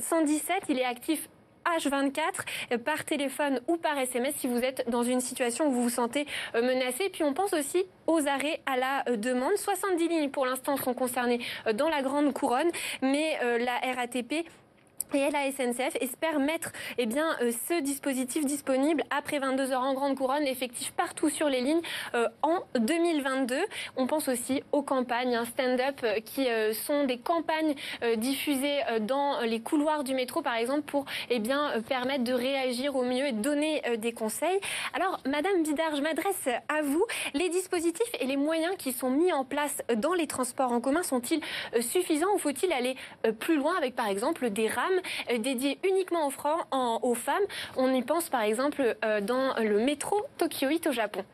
117. 0.00 0.50
Euh, 0.50 0.61
il 0.68 0.78
est 0.78 0.85
actif 0.85 1.28
H24 1.66 2.20
euh, 2.72 2.78
par 2.78 3.04
téléphone 3.04 3.61
ou 3.68 3.76
par 3.76 3.98
SMS 3.98 4.35
si 4.37 4.46
vous 4.46 4.59
êtes 4.59 4.88
dans 4.88 5.02
une 5.02 5.20
situation 5.20 5.68
où 5.68 5.72
vous 5.72 5.82
vous 5.85 5.90
sentez 5.90 6.26
euh, 6.54 6.62
menacé. 6.62 7.11
Puis 7.11 7.24
on 7.24 7.35
pense 7.35 7.52
aussi 7.52 7.85
aux 8.06 8.26
arrêts 8.26 8.61
à 8.66 8.76
la 8.76 9.16
demande. 9.16 9.56
70 9.56 10.09
lignes 10.09 10.30
pour 10.30 10.46
l'instant 10.46 10.76
sont 10.76 10.94
concernées 10.94 11.40
dans 11.74 11.88
la 11.88 12.02
grande 12.02 12.32
couronne, 12.32 12.70
mais 13.02 13.38
la 13.59 13.78
RATP 13.94 14.46
et 15.14 15.31
la 15.31 15.50
SNCF 15.50 15.96
espère 16.00 16.40
mettre 16.40 16.72
eh 16.98 17.07
bien, 17.07 17.27
euh, 17.40 17.53
ce 17.68 17.81
dispositif 17.81 18.44
disponible 18.44 19.05
après 19.11 19.38
22 19.38 19.72
heures 19.72 19.83
en 19.83 19.94
Grande 19.94 20.16
Couronne, 20.16 20.46
effectif 20.46 20.92
partout 20.92 21.31
sur 21.31 21.48
les 21.48 21.61
lignes 21.61 21.81
euh, 22.14 22.29
en 22.42 22.61
2022. 22.79 23.57
On 23.96 24.07
pense 24.07 24.29
aussi 24.29 24.62
aux 24.72 24.83
campagnes, 24.83 25.37
hein, 25.37 25.44
stand-up 25.44 26.00
euh, 26.03 26.20
qui 26.20 26.46
sont 26.72 27.05
des 27.05 27.18
campagnes 27.18 27.74
diffusées 28.16 28.81
dans 29.00 29.40
les 29.40 29.61
couloirs 29.61 30.05
du 30.05 30.14
métro, 30.14 30.42
par 30.42 30.57
exemple, 30.57 30.83
pour 30.83 31.05
eh 31.31 31.38
bien, 31.38 31.72
permettre 31.88 32.24
de 32.24 32.33
réagir 32.33 32.96
au 32.96 33.03
mieux 33.03 33.27
et 33.27 33.33
de 33.33 33.40
donner 33.40 33.83
des 33.98 34.12
conseils. 34.12 34.61
Alors, 34.94 35.20
Madame 35.27 35.62
Bidard, 35.62 35.96
je 35.96 36.03
m'adresse 36.03 36.48
à 36.68 36.83
vous. 36.83 37.05
Les 37.35 37.48
dispositifs 37.48 38.11
et 38.20 38.27
les 38.27 38.37
moyens 38.37 38.74
qui 38.79 38.92
sont 38.92 39.11
mis 39.11 39.33
en 39.33 39.44
place 39.44 39.83
dans 39.96 40.14
les 40.14 40.27
transports 40.27 40.72
en 40.72 40.81
commun 40.81 41.03
sont-ils 41.03 41.40
suffisants 41.81 42.35
ou 42.35 42.38
faut-il 42.38 42.72
aller 42.72 42.96
plus 43.38 43.57
loin 43.57 43.74
avec, 43.77 43.94
par 43.94 44.09
exemple, 44.09 44.50
des 44.50 44.68
rames 44.68 45.00
dédié 45.38 45.78
uniquement 45.88 46.28
aux, 46.28 46.98
aux 47.02 47.14
femmes. 47.14 47.42
On 47.76 47.92
y 47.92 48.02
pense 48.02 48.28
par 48.28 48.42
exemple 48.42 48.96
euh, 49.04 49.20
dans 49.20 49.54
le 49.58 49.78
métro 49.78 50.24
Tokyo 50.38 50.68
8 50.68 50.86
au 50.88 50.92
Japon. 50.92 51.24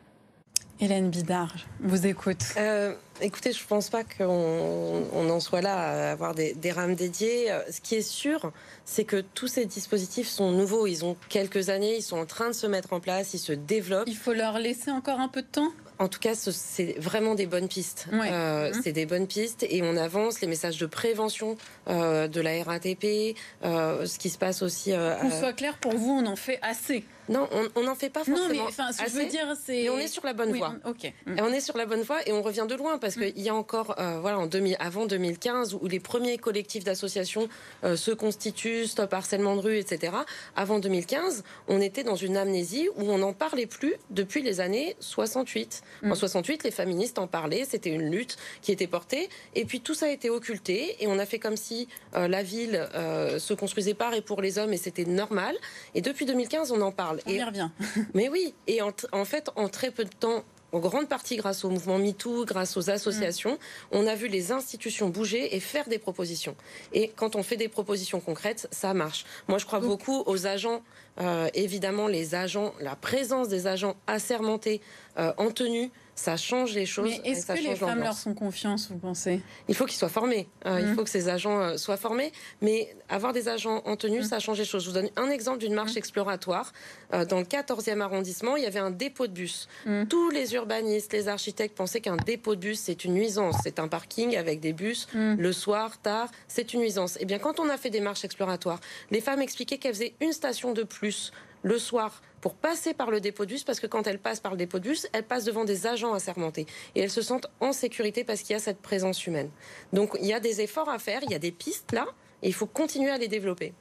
Hélène 0.79 1.11
Bidard, 1.11 1.53
vous 1.79 2.07
écoute. 2.07 2.43
Euh, 2.57 2.95
écoutez, 3.21 3.51
je 3.53 3.61
ne 3.61 3.67
pense 3.67 3.89
pas 3.89 4.03
qu'on 4.03 5.29
en 5.29 5.39
soit 5.39 5.61
là 5.61 5.75
à 5.77 6.11
avoir 6.11 6.35
des, 6.35 6.53
des, 6.53 6.71
rames 6.71 6.95
dédiées. 6.95 7.51
Ce 7.71 7.81
qui 7.81 7.95
est 7.95 8.01
sûr, 8.01 8.51
c'est 8.85 9.05
que 9.05 9.21
tous 9.21 9.47
ces 9.47 9.65
dispositifs 9.65 10.27
sont 10.27 10.51
nouveaux. 10.51 10.87
Ils 10.87 11.05
ont 11.05 11.15
quelques 11.29 11.69
années, 11.69 11.97
ils 11.97 12.01
sont 12.01 12.17
en 12.17 12.25
train 12.25 12.49
de 12.49 12.55
se 12.55 12.67
mettre 12.67 12.93
en 12.93 12.99
place, 12.99 13.33
ils 13.33 13.39
se 13.39 13.53
développent. 13.53 14.07
Il 14.07 14.17
faut 14.17 14.33
leur 14.33 14.59
laisser 14.59 14.91
encore 14.91 15.19
un 15.19 15.27
peu 15.27 15.41
de 15.41 15.47
temps? 15.47 15.71
En 16.01 16.07
tout 16.07 16.19
cas, 16.19 16.33
c'est 16.33 16.95
vraiment 16.97 17.35
des 17.35 17.45
bonnes 17.45 17.67
pistes. 17.67 18.07
Euh, 18.11 18.73
mhm. 18.73 18.81
C'est 18.83 18.91
des 18.91 19.05
bonnes 19.05 19.27
pistes 19.27 19.63
et 19.69 19.83
on 19.83 19.95
avance 19.97 20.41
les 20.41 20.47
messages 20.47 20.79
de 20.79 20.87
prévention 20.87 21.57
euh, 21.89 22.27
de 22.27 22.41
la 22.41 22.63
RATP, 22.63 23.37
euh, 23.63 24.07
ce 24.07 24.17
qui 24.17 24.31
se 24.31 24.39
passe 24.39 24.63
aussi. 24.63 24.93
Qu'on 24.93 25.29
soit 25.29 25.53
clair, 25.53 25.77
pour 25.77 25.93
vous, 25.93 26.09
on 26.09 26.25
en 26.25 26.35
fait 26.35 26.57
assez. 26.63 27.05
Non, 27.29 27.47
on 27.75 27.83
n'en 27.83 27.93
fait 27.93 28.09
pas 28.09 28.23
forcément. 28.23 28.47
Non, 28.47 28.51
mais 28.51 28.59
enfin, 28.61 28.91
ce 28.91 29.03
que 29.03 29.11
je 29.11 29.15
veux 29.15 29.27
dire, 29.27 29.45
c'est. 29.63 29.89
on 29.89 29.99
est 29.99 30.07
sur 30.07 30.25
la 30.25 30.33
bonne 30.33 30.53
voie. 30.57 30.73
Ok. 30.85 31.05
Et 31.05 31.13
on 31.41 31.53
est 31.53 31.61
sur 31.61 31.77
la 31.77 31.85
bonne 31.85 32.01
voie 32.01 32.27
et 32.27 32.33
on 32.33 32.41
revient 32.41 32.65
de 32.67 32.73
loin 32.73 32.97
parce 32.97 33.10
qu'il 33.15 33.39
y 33.39 33.49
a 33.49 33.55
encore, 33.55 33.95
voilà, 33.97 34.39
en 34.39 34.47
2000, 34.47 34.77
avant 34.79 35.05
2015, 35.05 35.75
où 35.75 35.87
les 35.87 35.99
premiers 35.99 36.37
collectifs 36.37 36.83
d'associations 36.83 37.47
se 37.83 38.11
constituent, 38.11 38.87
Stop 38.87 39.13
harcèlement 39.13 39.55
de 39.55 39.61
rue, 39.61 39.77
etc. 39.77 40.13
Avant 40.55 40.79
2015, 40.79 41.43
on 41.67 41.81
était 41.81 42.03
dans 42.03 42.15
une 42.15 42.37
amnésie 42.37 42.89
où 42.95 43.09
on 43.09 43.19
n'en 43.19 43.33
parlait 43.33 43.65
plus 43.65 43.95
depuis 44.09 44.41
les 44.41 44.59
années 44.59 44.95
68. 44.99 45.83
En 46.03 46.15
68, 46.15 46.53
mm. 46.53 46.65
les 46.65 46.71
féministes 46.71 47.19
en 47.19 47.27
parlaient, 47.27 47.65
c'était 47.65 47.89
une 47.89 48.09
lutte 48.11 48.37
qui 48.61 48.71
était 48.71 48.87
portée, 48.87 49.29
et 49.55 49.65
puis 49.65 49.81
tout 49.81 49.93
ça 49.93 50.07
a 50.07 50.09
été 50.09 50.29
occulté, 50.29 50.95
et 50.99 51.07
on 51.07 51.19
a 51.19 51.25
fait 51.25 51.39
comme 51.39 51.57
si 51.57 51.87
euh, 52.15 52.27
la 52.27 52.43
ville 52.43 52.87
euh, 52.95 53.39
se 53.39 53.53
construisait 53.53 53.93
par 53.93 54.13
et 54.13 54.21
pour 54.21 54.41
les 54.41 54.57
hommes, 54.57 54.73
et 54.73 54.77
c'était 54.77 55.05
normal. 55.05 55.55
Et 55.95 56.01
depuis 56.01 56.25
2015, 56.25 56.71
on 56.71 56.81
en 56.81 56.91
parle. 56.91 57.21
On 57.25 57.31
y 57.31 57.43
revient. 57.43 57.69
mais 58.13 58.29
oui, 58.29 58.53
et 58.67 58.81
en, 58.81 58.91
en 59.11 59.25
fait, 59.25 59.49
en 59.55 59.69
très 59.69 59.91
peu 59.91 60.03
de 60.03 60.09
temps, 60.09 60.43
en 60.71 60.79
grande 60.79 61.07
partie 61.07 61.35
grâce 61.35 61.63
au 61.65 61.69
mouvement 61.69 61.97
MeToo, 61.97 62.45
grâce 62.45 62.77
aux 62.77 62.89
associations, 62.89 63.53
mm. 63.53 63.57
on 63.91 64.07
a 64.07 64.15
vu 64.15 64.27
les 64.27 64.51
institutions 64.51 65.09
bouger 65.09 65.55
et 65.55 65.59
faire 65.59 65.87
des 65.87 65.99
propositions. 65.99 66.55
Et 66.93 67.11
quand 67.15 67.35
on 67.35 67.43
fait 67.43 67.57
des 67.57 67.67
propositions 67.67 68.19
concrètes, 68.19 68.67
ça 68.71 68.93
marche. 68.93 69.25
Moi, 69.47 69.57
je 69.57 69.65
crois 69.65 69.79
beaucoup 69.79 70.23
aux 70.25 70.47
agents, 70.47 70.81
euh, 71.19 71.49
évidemment, 71.53 72.07
les 72.07 72.35
agents, 72.35 72.73
la 72.79 72.95
présence 72.95 73.47
des 73.47 73.67
agents 73.67 73.95
assermentés 74.07 74.81
euh, 75.17 75.33
en 75.37 75.51
tenue 75.51 75.91
ça 76.15 76.37
change 76.37 76.73
les 76.73 76.85
choses. 76.85 77.09
Mais 77.23 77.31
est-ce 77.31 77.47
que 77.47 77.53
les 77.53 77.75
femmes 77.75 77.99
leur 77.99 78.17
font 78.17 78.33
confiance, 78.33 78.89
vous 78.89 78.97
pensez? 78.97 79.41
Il 79.67 79.75
faut 79.75 79.85
qu'ils 79.85 79.97
soient 79.97 80.09
formés. 80.09 80.47
Euh, 80.65 80.79
il 80.79 80.87
mmh. 80.87 80.95
faut 80.95 81.03
que 81.03 81.09
ces 81.09 81.29
agents 81.29 81.59
euh, 81.59 81.77
soient 81.77 81.97
formés. 81.97 82.31
Mais 82.61 82.93
avoir 83.09 83.33
des 83.33 83.47
agents 83.47 83.81
en 83.85 83.95
tenue, 83.95 84.19
mmh. 84.19 84.23
ça 84.23 84.39
change 84.39 84.57
les 84.57 84.65
choses. 84.65 84.83
Je 84.83 84.89
vous 84.89 84.95
donne 84.95 85.09
un 85.15 85.29
exemple 85.29 85.59
d'une 85.59 85.73
marche 85.73 85.95
mmh. 85.95 85.99
exploratoire. 85.99 86.73
Euh, 87.13 87.25
dans 87.25 87.39
le 87.39 87.45
14e 87.45 88.01
arrondissement, 88.01 88.55
il 88.55 88.63
y 88.63 88.67
avait 88.67 88.79
un 88.79 88.91
dépôt 88.91 89.27
de 89.27 89.33
bus. 89.33 89.67
Tous 90.09 90.29
les 90.29 90.53
urbanistes, 90.53 91.13
les 91.13 91.27
architectes 91.27 91.75
pensaient 91.75 92.01
qu'un 92.01 92.17
dépôt 92.17 92.55
de 92.55 92.61
bus, 92.61 92.79
c'est 92.79 93.05
une 93.05 93.13
nuisance. 93.13 93.55
C'est 93.63 93.79
un 93.79 93.87
parking 93.87 94.35
avec 94.35 94.59
des 94.59 94.73
bus 94.73 95.07
le 95.13 95.51
soir, 95.53 95.99
tard. 96.01 96.29
C'est 96.47 96.73
une 96.73 96.81
nuisance. 96.81 97.17
Eh 97.19 97.25
bien, 97.25 97.39
quand 97.39 97.59
on 97.59 97.69
a 97.69 97.77
fait 97.77 97.89
des 97.89 98.01
marches 98.01 98.25
exploratoires, 98.25 98.79
les 99.11 99.21
femmes 99.21 99.41
expliquaient 99.41 99.77
qu'elles 99.77 99.93
faisaient 99.93 100.13
une 100.21 100.33
station 100.33 100.73
de 100.73 100.83
plus 100.83 101.31
le 101.63 101.77
soir 101.77 102.21
pour 102.41 102.55
passer 102.55 102.93
par 102.93 103.11
le 103.11 103.21
dépôt 103.21 103.45
de 103.45 103.51
bus, 103.51 103.63
parce 103.63 103.79
que 103.79 103.87
quand 103.87 104.07
elles 104.07 104.19
passent 104.19 104.39
par 104.39 104.51
le 104.51 104.57
dépôt 104.57 104.79
de 104.79 104.89
bus, 104.89 105.07
elles 105.13 105.23
passent 105.23 105.45
devant 105.45 105.63
des 105.63 105.85
agents 105.85 106.13
assermentés. 106.13 106.65
Et 106.95 107.01
elles 107.01 107.11
se 107.11 107.21
sentent 107.21 107.47
en 107.59 107.71
sécurité 107.71 108.23
parce 108.23 108.41
qu'il 108.41 108.53
y 108.53 108.55
a 108.55 108.59
cette 108.59 108.81
présence 108.81 109.25
humaine. 109.27 109.49
Donc 109.93 110.17
il 110.19 110.27
y 110.27 110.33
a 110.33 110.39
des 110.39 110.61
efforts 110.61 110.89
à 110.89 110.97
faire, 110.97 111.21
il 111.23 111.31
y 111.31 111.35
a 111.35 111.39
des 111.39 111.51
pistes 111.51 111.91
là, 111.91 112.07
et 112.41 112.47
il 112.47 112.53
faut 112.53 112.65
continuer 112.65 113.11
à 113.11 113.17
les 113.17 113.27
développer. 113.27 113.73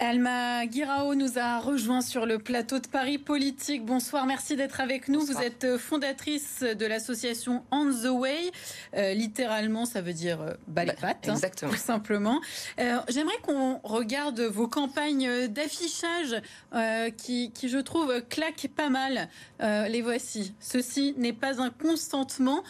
Alma 0.00 0.64
Guirao 0.66 1.14
nous 1.16 1.38
a 1.38 1.58
rejoint 1.58 2.02
sur 2.02 2.24
le 2.24 2.38
plateau 2.38 2.78
de 2.78 2.86
Paris 2.86 3.18
Politique. 3.18 3.84
Bonsoir, 3.84 4.26
merci 4.26 4.54
d'être 4.54 4.80
avec 4.80 5.08
nous. 5.08 5.20
Vous 5.20 5.40
êtes 5.42 5.64
euh, 5.64 5.78
fondatrice 5.78 6.60
de 6.60 6.86
l'association 6.86 7.64
On 7.72 7.86
the 7.86 8.06
Way. 8.06 8.52
Euh, 8.94 9.14
littéralement, 9.14 9.86
ça 9.86 10.00
veut 10.00 10.12
dire 10.12 10.40
euh, 10.40 10.50
les 10.50 10.86
bah, 10.86 10.92
pattes, 11.00 11.28
hein, 11.28 11.34
tout 11.56 11.74
simplement. 11.76 12.40
J'aimerais 12.78 13.38
qu'on 13.42 13.80
regarde 13.82 14.40
vos 14.40 14.68
campagnes 14.68 15.48
d'affichage 15.48 16.40
qui, 17.16 17.50
qui, 17.50 17.68
je 17.68 17.78
trouve, 17.78 18.22
claquent 18.28 18.70
pas 18.76 18.90
mal. 18.90 19.28
les 19.60 20.02
voici. 20.02 20.54
Ceci 20.60 21.14
n'est 21.18 21.32
pas 21.32 21.60
un 21.60 21.70
consentement. 21.70 22.62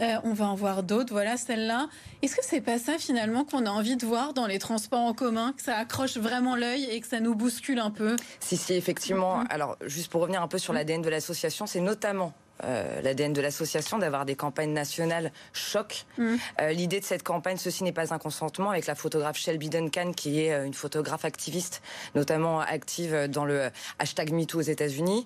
Euh, 0.00 0.16
on 0.24 0.32
va 0.32 0.46
en 0.46 0.54
voir 0.54 0.82
d'autres, 0.82 1.12
voilà 1.12 1.36
celle-là. 1.36 1.88
Est-ce 2.22 2.34
que 2.34 2.44
c'est 2.44 2.60
pas 2.60 2.78
ça 2.78 2.98
finalement 2.98 3.44
qu'on 3.44 3.66
a 3.66 3.70
envie 3.70 3.96
de 3.96 4.06
voir 4.06 4.32
dans 4.32 4.46
les 4.46 4.58
transports 4.58 5.00
en 5.00 5.12
commun, 5.12 5.52
que 5.56 5.62
ça 5.62 5.76
accroche 5.76 6.16
vraiment 6.16 6.56
l'œil 6.56 6.84
et 6.84 7.00
que 7.00 7.06
ça 7.06 7.20
nous 7.20 7.34
bouscule 7.34 7.78
un 7.78 7.90
peu? 7.90 8.16
Si, 8.40 8.56
si, 8.56 8.74
effectivement. 8.74 9.44
Alors, 9.50 9.76
juste 9.84 10.10
pour 10.10 10.22
revenir 10.22 10.42
un 10.42 10.48
peu 10.48 10.58
sur 10.58 10.72
l'ADN 10.72 11.02
de 11.02 11.10
l'association, 11.10 11.66
c'est 11.66 11.80
notamment 11.80 12.32
euh, 12.64 13.00
l'ADN 13.02 13.32
de 13.32 13.40
l'association 13.40 13.98
d'avoir 13.98 14.24
des 14.24 14.36
campagnes 14.36 14.72
nationales 14.72 15.32
choc. 15.52 16.04
Mm. 16.18 16.34
Euh, 16.60 16.72
l'idée 16.72 17.00
de 17.00 17.04
cette 17.04 17.22
campagne, 17.22 17.56
ceci 17.56 17.84
n'est 17.84 17.92
pas 17.92 18.12
un 18.12 18.18
consentement, 18.18 18.70
avec 18.70 18.86
la 18.86 18.94
photographe 18.94 19.36
Shelby 19.36 19.68
Duncan, 19.68 20.12
qui 20.12 20.40
est 20.40 20.64
une 20.64 20.74
photographe 20.74 21.24
activiste, 21.24 21.82
notamment 22.14 22.60
active 22.60 23.28
dans 23.28 23.44
le 23.44 23.70
hashtag 23.98 24.32
MeToo 24.32 24.58
aux 24.58 24.62
États-Unis, 24.62 25.24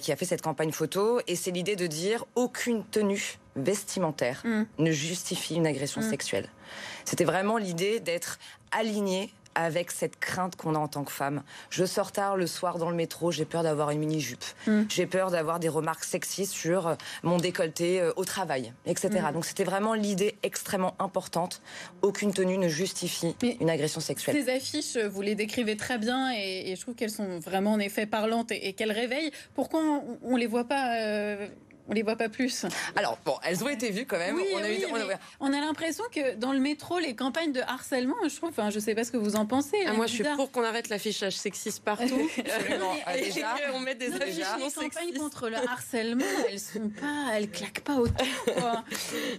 qui 0.00 0.12
a 0.12 0.16
fait 0.16 0.24
cette 0.24 0.42
campagne 0.42 0.72
photo. 0.72 1.20
Et 1.26 1.36
c'est 1.36 1.50
l'idée 1.50 1.76
de 1.76 1.86
dire 1.86 2.24
aucune 2.34 2.84
tenue 2.84 3.38
vestimentaire 3.56 4.42
mm. 4.44 4.62
ne 4.78 4.92
justifie 4.92 5.56
une 5.56 5.66
agression 5.66 6.00
mm. 6.00 6.10
sexuelle. 6.10 6.48
C'était 7.04 7.24
vraiment 7.24 7.56
l'idée 7.56 8.00
d'être 8.00 8.38
aligné 8.70 9.32
avec 9.58 9.90
cette 9.90 10.20
crainte 10.20 10.54
qu'on 10.54 10.76
a 10.76 10.78
en 10.78 10.86
tant 10.86 11.02
que 11.02 11.10
femme. 11.10 11.42
Je 11.68 11.84
sors 11.84 12.12
tard 12.12 12.36
le 12.36 12.46
soir 12.46 12.78
dans 12.78 12.90
le 12.90 12.96
métro, 12.96 13.32
j'ai 13.32 13.44
peur 13.44 13.64
d'avoir 13.64 13.90
une 13.90 13.98
mini-jupe. 13.98 14.44
Mm. 14.68 14.82
J'ai 14.88 15.06
peur 15.06 15.32
d'avoir 15.32 15.58
des 15.58 15.68
remarques 15.68 16.04
sexistes 16.04 16.52
sur 16.52 16.86
euh, 16.86 16.94
mon 17.24 17.38
décolleté 17.38 18.00
euh, 18.00 18.12
au 18.14 18.24
travail, 18.24 18.72
etc. 18.86 19.10
Donc 19.32 19.44
c'était 19.44 19.64
vraiment 19.64 19.94
l'idée 19.94 20.36
extrêmement 20.44 20.94
importante. 21.00 21.60
Aucune 22.02 22.32
tenue 22.32 22.56
ne 22.56 22.68
justifie 22.68 23.34
une 23.60 23.68
agression 23.68 24.00
sexuelle. 24.00 24.36
Ces 24.36 24.48
affiches, 24.48 24.96
vous 24.96 25.22
les 25.22 25.34
décrivez 25.34 25.76
très 25.76 25.98
bien 25.98 26.32
et, 26.32 26.74
je 26.76 26.80
trouve 26.80 26.94
qu'elles 26.94 27.10
sont 27.10 27.40
vraiment 27.40 27.72
en 27.72 27.80
effet 27.80 28.06
parlantes 28.06 28.52
et, 28.52 28.74
qu'elles 28.74 28.92
réveillent. 28.92 29.32
Pourquoi 29.54 29.80
on, 30.22 30.34
ne 30.34 30.38
les 30.38 30.46
voit 30.46 30.68
pas 30.68 31.00
euh, 31.00 31.48
on 31.88 31.94
les 31.94 32.02
voit 32.02 32.16
pas 32.16 32.28
plus. 32.28 32.66
Alors, 32.96 33.18
bon, 33.24 33.34
elles 33.42 33.64
ont 33.64 33.68
été 33.68 33.90
vues 33.90 34.06
quand 34.06 34.18
même. 34.18 34.38
on, 35.40 35.52
a 35.52 35.60
l'impression 35.60 36.04
que 36.12 36.34
dans 36.34 36.52
le 36.52 36.58
métro, 36.58 36.98
les 36.98 37.14
campagnes 37.14 37.52
de 37.52 37.60
harcèlement, 37.60 38.16
je 38.28 38.36
trouve, 38.36 38.50
enfin, 38.50 38.70
je 38.70 38.78
sais 38.78 38.94
pas 38.94 39.04
ce 39.04 39.12
que 39.12 39.16
vous 39.16 39.36
en 39.36 39.46
pensez. 39.46 39.78
Ah, 39.86 39.94
moi, 39.94 40.06
je 40.06 40.14
suis 40.14 40.24
pour 40.36 40.50
qu'on 40.50 40.64
arrête 40.64 40.88
l'affichage 40.88 41.36
sexiste 41.36 41.82
partout. 41.82 42.28
Ah, 43.06 43.16
déjà, 43.16 43.54
on 43.74 43.80
met 43.80 43.94
des 43.94 44.12
affiches 44.12 44.36
Les 44.36 44.72
campagnes 44.72 45.14
contre 45.18 45.48
le 45.48 45.56
harcèlement, 45.56 46.24
elles 46.48 46.58
sont 46.58 46.88
pas, 46.88 47.34
elles 47.34 47.50
claquent 47.50 47.80
pas 47.80 47.96
autant. 47.96 48.24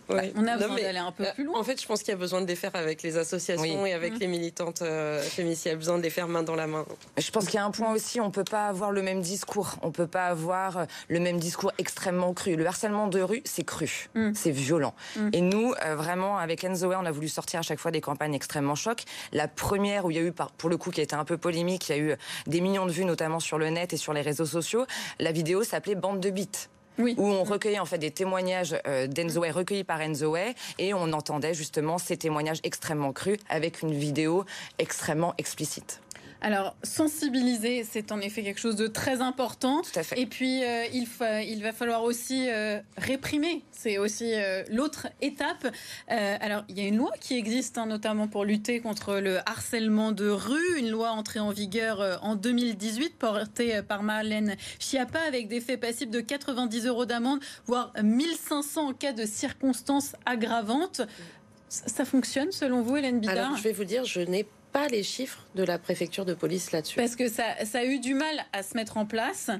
On 0.10 0.48
a 0.48 0.58
besoin 0.58 0.76
d'aller 0.76 1.00
un 1.00 1.12
peu 1.12 1.26
euh, 1.26 1.34
plus 1.34 1.44
loin. 1.44 1.60
En 1.60 1.64
fait, 1.64 1.80
je 1.80 1.86
pense 1.86 2.00
qu'il 2.00 2.10
y 2.10 2.14
a 2.14 2.18
besoin 2.18 2.42
de 2.42 2.48
les 2.48 2.56
faire 2.56 2.76
avec 2.76 3.04
les 3.04 3.18
associations 3.18 3.86
et 3.86 3.94
avec 3.94 4.14
mmh. 4.14 4.20
les 4.20 4.28
militantes 4.28 4.82
euh, 4.82 5.22
féministes. 5.22 5.66
Il 5.66 5.70
y 5.70 5.72
a 5.72 5.76
besoin 5.76 5.98
de 5.98 6.04
les 6.04 6.10
faire 6.10 6.28
main 6.28 6.44
dans 6.44 6.56
la 6.56 6.68
main. 6.68 6.86
Je 7.18 7.32
pense 7.32 7.46
qu'il 7.46 7.56
y 7.56 7.58
a 7.58 7.66
un 7.66 7.72
point 7.72 7.94
aussi, 7.94 8.20
on 8.20 8.32
peut 8.32 8.44
pas 8.44 8.68
avoir 8.68 8.92
le 8.92 9.02
même 9.02 9.22
discours. 9.22 9.76
On 9.82 9.92
peut 9.92 10.08
pas 10.08 10.28
avoir 10.28 10.86
le 11.08 11.20
même 11.20 11.40
discours 11.40 11.72
extrêmement 11.78 12.34
le 12.48 12.66
harcèlement 12.66 13.08
de 13.08 13.22
rue, 13.22 13.42
c'est 13.46 13.64
cru, 13.64 14.10
mm. 14.16 14.32
c'est 14.34 14.52
violent. 14.52 14.94
Mm. 15.16 15.30
Et 15.34 15.42
nous, 15.42 15.74
euh, 15.86 15.96
vraiment, 15.96 16.38
avec 16.38 16.64
Enzoé, 16.64 16.96
on 16.96 17.06
a 17.06 17.12
voulu 17.12 17.28
sortir 17.28 17.60
à 17.60 17.64
chaque 17.64 17.80
fois 17.80 17.92
des 17.92 18.02
campagnes 18.02 18.34
extrêmement 18.34 18.76
choc. 18.76 19.04
La 19.32 19.48
première 19.48 20.06
où 20.06 20.12
il 20.12 20.18
y 20.18 20.20
a 20.20 20.24
eu, 20.24 20.34
pour 20.58 20.70
le 20.70 20.78
coup, 20.78 20.92
qui 20.92 21.00
a 21.00 21.04
été 21.04 21.16
un 21.16 21.26
peu 21.26 21.38
polémique, 21.38 21.90
il 21.90 21.96
y 21.96 22.00
a 22.00 22.02
eu 22.02 22.16
des 22.48 22.62
millions 22.62 22.86
de 22.86 22.92
vues, 22.92 23.06
notamment 23.06 23.40
sur 23.40 23.58
le 23.58 23.70
net 23.70 23.94
et 23.94 23.98
sur 23.98 24.14
les 24.14 24.22
réseaux 24.22 24.46
sociaux. 24.46 24.86
La 25.20 25.32
vidéo 25.32 25.64
s'appelait 25.64 25.96
Bande 25.96 26.20
de 26.20 26.30
bites. 26.30 26.70
où 26.98 27.28
on 27.28 27.46
recueillait 27.46 27.80
en 27.80 27.86
fait 27.86 27.98
des 27.98 28.12
témoignages 28.12 28.76
euh, 28.86 29.08
d'Enzoé 29.08 29.52
recueillis 29.52 29.86
par 29.86 30.02
Enzoé 30.02 30.54
et 30.80 30.94
on 30.94 31.14
entendait 31.14 31.54
justement 31.54 31.98
ces 31.98 32.18
témoignages 32.18 32.60
extrêmement 32.64 33.14
crus 33.14 33.40
avec 33.48 33.82
une 33.82 33.94
vidéo 33.94 34.44
extrêmement 34.80 35.34
explicite. 35.38 36.02
Alors, 36.42 36.76
sensibiliser, 36.84 37.84
c'est 37.84 38.12
en 38.12 38.22
effet 38.22 38.44
quelque 38.44 38.60
chose 38.60 38.78
de 38.78 38.88
très 38.88 39.22
important. 39.22 39.82
Tout 39.82 40.00
à 40.00 40.04
fait. 40.04 40.20
Et 40.20 40.26
puis, 40.26 40.64
euh, 40.64 40.86
il, 40.94 41.06
il, 41.48 41.62
va 41.62 41.74
falloir 41.74 42.04
aussi 42.04 42.48
euh, 42.50 42.80
réprimer. 42.98 43.64
C'est 43.72 43.98
aussi 43.98 44.34
euh, 44.34 44.64
l'autre 44.72 45.08
étape. 45.22 45.68
alors, 46.08 46.64
il 46.70 46.78
y 46.78 46.82
a 46.82 46.88
une 46.88 46.98
loi 46.98 47.12
qui 47.20 47.38
existe, 47.38 47.78
hein, 47.78 47.86
notamment 47.86 48.28
pour 48.28 48.46
lutter 48.46 48.80
contre 48.80 49.16
le 49.16 49.40
harcèlement 49.50 50.12
de 50.12 50.30
rue. 50.30 50.78
Une 50.78 50.90
loi 50.90 51.12
entrée 51.12 51.40
en 51.40 51.52
vigueur 51.52 52.20
en 52.24 52.36
2018, 52.36 53.18
portée 53.18 53.82
par 53.82 54.04
Marlène 54.04 54.56
Schiappa, 54.80 55.20
avec 55.20 55.50
des 55.50 55.60
faits 55.60 55.80
passibles 55.80 56.12
de 56.12 56.22
90 56.22 56.86
euros 56.86 57.06
d'amende, 57.06 57.40
voire 57.66 57.92
1500 58.02 58.90
en 58.90 58.94
cas 58.94 59.12
de 59.12 59.26
circonstances 59.26 60.16
aggravantes. 60.26 61.02
Ça 61.68 62.06
fonctionne 62.06 62.52
selon 62.52 62.82
vous, 62.82 62.98
Hélène 62.98 63.20
Bidard? 63.20 63.38
Alors, 63.38 63.58
je 63.58 63.64
vais 63.64 63.74
vous 63.74 63.84
dire, 63.84 64.04
je 64.06 64.22
n'ai 64.22 64.48
pas 64.72 64.88
les 64.88 65.04
chiffres 65.04 65.46
de 65.56 65.64
la 65.64 65.78
préfecture 65.78 66.26
de 66.26 66.34
police 66.34 66.72
là-dessus. 66.72 66.98
Parce 66.98 67.16
que 67.16 67.28
ça, 67.28 67.66
ça 67.66 67.80
a 67.80 67.84
eu 67.86 68.00
du 68.00 68.14
mal 68.14 68.46
à 68.54 68.64
se 68.64 68.76
mettre 68.76 68.98
en 68.98 69.06
place. 69.06 69.52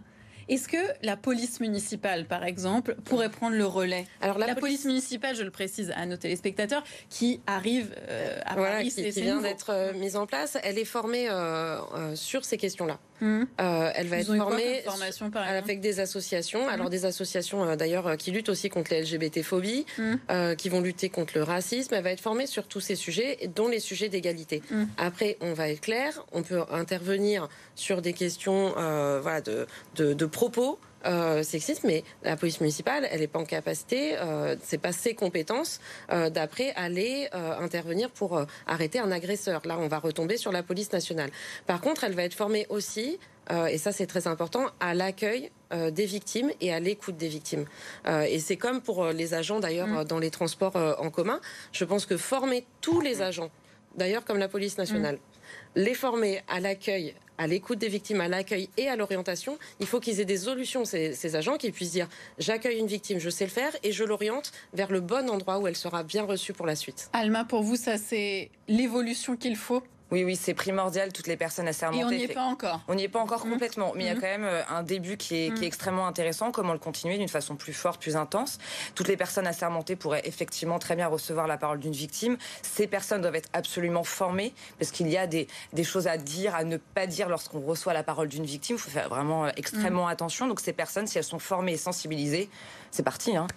Est-ce 0.50 0.68
que 0.68 0.78
la 1.04 1.16
police 1.16 1.60
municipale, 1.60 2.26
par 2.26 2.44
exemple, 2.44 2.96
pourrait 3.06 3.30
prendre 3.30 3.56
le 3.56 3.66
relais? 3.66 4.08
Alors 4.20 4.40
la, 4.40 4.56
police... 4.56 4.84
municipale, 4.84 5.36
je 5.36 5.44
le 5.44 5.52
précise 5.52 5.94
à 5.96 6.08
nos 6.08 6.18
téléspectateurs, 6.18 6.84
qui 7.10 7.40
arrive 7.46 7.96
euh, 8.10 8.40
à 8.46 8.56
voilà, 8.56 8.78
Paris, 8.78 8.92
qui, 8.92 9.12
vient 9.12 9.42
d'être 9.42 9.70
euh, 9.70 9.94
mise 9.94 10.16
en 10.16 10.26
place, 10.26 10.58
elle 10.64 10.80
est 10.80 10.86
formée 10.86 11.30
euh, 11.30 12.16
sur 12.16 12.46
ces 12.46 12.58
questions-là. 12.58 13.00
Hum. 13.22 13.48
elle 13.58 14.08
va 14.08 14.18
être 14.18 14.36
formée 14.36 14.82
formation, 14.86 15.32
avec 15.34 15.82
des 15.82 16.00
associations, 16.00 16.64
hum. 16.64 16.70
alors 16.70 16.90
des 16.90 17.06
associations 17.06 17.76
d'ailleurs 17.76 18.18
qui 18.18 18.32
luttent 18.32 18.50
aussi 18.50 18.70
contre 18.70 18.92
les 18.92 19.02
LGBT-phobies, 19.02 19.86
hum. 19.98 20.56
qui 20.56 20.70
vont 20.70 20.82
lutter 20.82 21.10
contre 21.10 21.34
le 21.36 21.44
racisme. 21.44 21.94
Elle 21.94 22.04
va 22.04 22.12
être 22.12 22.22
formée 22.22 22.48
sur 22.48 22.68
tous 22.68 22.80
ces 22.80 22.96
sujets, 22.96 23.50
dont 23.56 23.68
les 23.68 23.80
sujets 23.80 24.10
d'égalité. 24.10 24.62
Après, 24.98 25.38
on 25.42 25.54
va 25.54 25.70
être 25.70 25.82
clair, 25.82 26.26
on 26.32 26.44
peut 26.44 26.62
intervenir 26.72 27.50
sur 27.76 28.02
des 28.02 28.14
questions 28.14 28.74
voilà, 29.22 29.42
de, 29.42 29.68
de, 29.96 30.14
de 30.14 30.26
propos 30.26 30.80
euh, 31.06 31.44
sexistes, 31.44 31.84
mais 31.84 32.04
la 32.24 32.36
police 32.36 32.62
municipale, 32.62 33.08
elle 33.12 33.22
n'est 33.22 33.28
pas 33.28 33.40
en 33.40 33.46
capacité, 33.46 34.18
euh, 34.18 34.56
c'est 34.64 34.78
pas 34.78 34.92
ses 34.92 35.14
compétences 35.14 35.80
euh, 36.12 36.30
d'après 36.30 36.72
aller 36.76 37.30
euh, 37.34 37.58
intervenir 37.60 38.10
pour 38.10 38.42
arrêter 38.68 39.00
un 39.00 39.12
agresseur. 39.12 39.62
Là, 39.66 39.78
on 39.80 39.88
va 39.88 40.00
retomber 40.00 40.38
sur 40.38 40.52
la 40.52 40.64
police 40.64 40.92
nationale. 40.92 41.30
Par 41.68 41.82
contre, 41.82 42.04
elle 42.04 42.14
va 42.14 42.24
être 42.24 42.34
formée 42.34 42.66
aussi, 42.70 43.20
et 43.68 43.80
ça 43.80 43.92
c'est 43.92 44.06
très 44.06 44.28
important, 44.28 44.68
à 44.80 44.94
l'accueil 44.94 45.50
des 45.72 46.06
victimes 46.06 46.52
et 46.62 46.72
à 46.72 46.80
l'écoute 46.80 47.18
des 47.18 47.28
victimes. 47.28 47.66
et 48.08 48.38
c'est 48.38 48.58
comme 48.58 48.80
pour 48.80 49.08
les 49.08 49.34
agents 49.34 49.60
d'ailleurs 49.60 49.88
mmh. 49.88 50.04
dans 50.04 50.20
les 50.20 50.30
transports 50.30 50.76
en 50.76 51.10
commun. 51.10 51.40
Je 51.72 51.84
pense 51.84 52.06
que 52.06 52.16
former 52.16 52.68
tous 52.80 53.02
les 53.02 53.24
agents, 53.24 53.50
d'ailleurs 53.96 54.24
comme 54.24 54.38
la 54.38 54.50
police 54.50 54.78
nationale, 54.78 55.16
mmh. 55.16 55.80
les 55.80 55.96
former 55.96 56.42
à 56.48 56.60
l'accueil, 56.60 57.16
à 57.40 57.48
l'écoute 57.48 57.80
des 57.80 57.88
victimes, 57.88 58.22
à 58.22 58.28
l'accueil 58.28 58.70
et 58.78 58.90
à 58.90 58.96
l'orientation, 58.96 59.58
il 59.80 59.88
faut 59.88 60.00
qu'ils 60.00 60.20
aient 60.20 60.26
des 60.26 60.38
solutions, 60.38 60.86
ces, 60.86 61.36
agents, 61.36 61.58
qui 61.58 61.72
puissent 61.72 61.94
dire 61.94 62.08
j'accueille 62.38 62.78
une 62.78 62.88
victime, 62.88 63.18
je 63.18 63.30
sais 63.30 63.46
le 63.46 63.50
faire 63.50 63.72
et 63.82 63.92
je 63.92 64.04
l'oriente 64.04 64.52
vers 64.74 64.92
le 64.92 65.00
bon 65.00 65.30
endroit 65.30 65.58
où 65.58 65.66
elle 65.66 65.78
sera 65.78 66.04
bien 66.04 66.24
reçue 66.24 66.54
pour 66.54 66.68
la 66.68 66.76
suite. 66.76 67.10
Alma, 67.14 67.46
pour 67.46 67.64
vous, 67.64 67.78
ça 67.78 67.98
c'est 67.98 68.52
l'évolution 68.68 69.38
qu'il 69.38 69.56
faut 69.56 69.82
Oui, 70.12 70.24
oui, 70.24 70.36
c'est 70.36 70.54
primordial. 70.54 71.14
Toutes 71.14 71.28
les 71.28 71.38
personnes 71.38 71.68
assermentées. 71.68 72.02
Et 72.02 72.06
on 72.06 72.10
n'y 72.10 72.24
est 72.24 72.34
pas 72.34 72.44
encore. 72.44 72.82
On 72.88 72.96
n'y 72.96 73.04
est 73.04 73.10
pas 73.10 73.20
encore 73.20 73.46
mmh. 73.46 73.52
complètement, 73.52 73.94
mais 73.96 74.06
il 74.06 74.08
y 74.08 74.10
a 74.10 74.16
mmh. 74.16 74.22
quand 74.22 74.28
même 74.28 74.44
euh, 74.44 74.62
un 74.70 74.84
début 74.84 75.18
qui 75.18 75.36
est, 75.36 75.54
qui 75.54 75.62
est 75.62 75.62
mmh. 75.62 75.64
extrêmement 75.64 76.08
intéressant. 76.08 76.52
Comment 76.52 76.74
le 76.74 76.80
continuer 76.80 77.18
d'une 77.18 77.30
façon 77.30 77.56
plus 77.56 77.74
forte, 77.74 78.02
plus 78.02 78.16
intense 78.16 78.58
Toutes 78.96 79.08
les 79.08 79.18
personnes 79.18 79.48
assermentées 79.48 79.96
pourraient 79.96 80.24
effectivement 80.26 80.80
très 80.80 80.96
bien 80.96 81.08
recevoir 81.08 81.48
la 81.48 81.58
parole 81.58 81.80
d'une 81.80 81.94
victime. 81.94 82.38
Ces 82.64 82.88
personnes 82.88 83.22
doivent 83.22 83.36
être 83.36 83.50
absolument 83.54 84.04
formées 84.04 84.54
parce 84.80 84.92
qu'il 84.92 85.10
y 85.10 85.18
a 85.18 85.28
des, 85.28 85.48
des, 85.74 85.84
choses 85.84 86.08
à 86.08 86.18
dire, 86.18 86.56
à 86.56 86.64
ne 86.64 86.78
pas 86.78 87.08
dire 87.08 87.30
lorsqu'on 87.30 87.62
reçoit 87.62 87.94
la 87.94 88.04
parole 88.04 88.28
d'une 88.28 88.46
victime. 88.46 88.78
Il 88.78 88.80
faut 88.80 88.90
faire 88.90 89.10
vraiment 89.10 89.46
euh, 89.46 89.52
extrêmement 89.58 90.08
attention. 90.08 90.48
Donc 90.48 90.60
ces 90.60 90.74
personnes, 90.74 91.08
si 91.08 91.18
elles 91.18 91.24
sont 91.24 91.40
formées 91.40 91.74
et 91.74 91.78
sensibilisées, 91.78 92.50
c'est 92.92 93.04
parti. 93.04 93.36
Hein. 93.36 93.48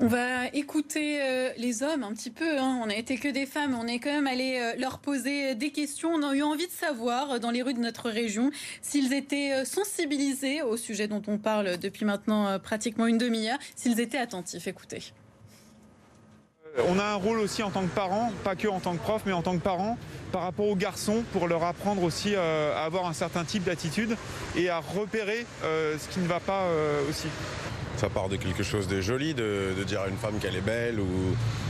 On 0.00 0.08
va 0.08 0.48
écouter 0.48 1.20
euh, 1.22 1.50
les 1.56 1.82
hommes 1.82 2.02
un 2.02 2.12
petit 2.12 2.30
peu. 2.30 2.58
Hein. 2.58 2.80
On 2.82 2.86
n'a 2.86 2.96
été 2.96 3.18
que 3.18 3.28
des 3.28 3.46
femmes. 3.46 3.76
On 3.80 3.86
est 3.86 3.98
quand 3.98 4.10
même 4.10 4.26
allé 4.26 4.58
euh, 4.58 4.80
leur 4.80 4.98
poser 4.98 5.54
des 5.54 5.70
questions. 5.70 6.10
On 6.10 6.22
a 6.28 6.34
eu 6.34 6.42
envie 6.42 6.66
de 6.66 6.72
savoir 6.72 7.32
euh, 7.32 7.38
dans 7.38 7.50
les 7.50 7.62
rues 7.62 7.74
de 7.74 7.80
notre 7.80 8.10
région 8.10 8.50
s'ils 8.80 9.12
étaient 9.12 9.64
sensibilisés 9.64 10.62
au 10.62 10.76
sujet 10.76 11.06
dont 11.06 11.22
on 11.28 11.38
parle 11.38 11.78
depuis 11.78 12.04
maintenant 12.04 12.58
pratiquement 12.58 13.06
une 13.06 13.18
demi-heure, 13.18 13.58
s'ils 13.76 14.00
étaient 14.00 14.18
attentifs. 14.18 14.66
Écoutez. 14.66 15.12
On 16.88 16.98
a 16.98 17.04
un 17.04 17.14
rôle 17.14 17.38
aussi 17.38 17.62
en 17.62 17.70
tant 17.70 17.82
que 17.82 17.94
parents, 17.94 18.32
pas 18.44 18.56
que 18.56 18.66
en 18.66 18.80
tant 18.80 18.96
que 18.96 19.02
prof, 19.02 19.22
mais 19.26 19.32
en 19.32 19.42
tant 19.42 19.56
que 19.56 19.62
parents, 19.62 19.98
par 20.32 20.42
rapport 20.42 20.66
aux 20.66 20.76
garçons, 20.76 21.22
pour 21.32 21.46
leur 21.46 21.62
apprendre 21.64 22.02
aussi 22.02 22.34
à 22.34 22.82
avoir 22.82 23.06
un 23.06 23.12
certain 23.12 23.44
type 23.44 23.64
d'attitude 23.64 24.16
et 24.56 24.70
à 24.70 24.80
repérer 24.80 25.46
ce 25.62 26.08
qui 26.08 26.20
ne 26.20 26.26
va 26.26 26.40
pas 26.40 26.66
aussi 27.10 27.28
ça 28.02 28.08
part 28.08 28.28
de 28.28 28.34
quelque 28.34 28.64
chose 28.64 28.88
de 28.88 29.00
joli, 29.00 29.32
de, 29.32 29.80
dire 29.86 30.00
à 30.00 30.08
une 30.08 30.16
femme 30.16 30.34
qu'elle 30.40 30.56
est 30.56 30.60
belle 30.60 30.98
ou 30.98 31.06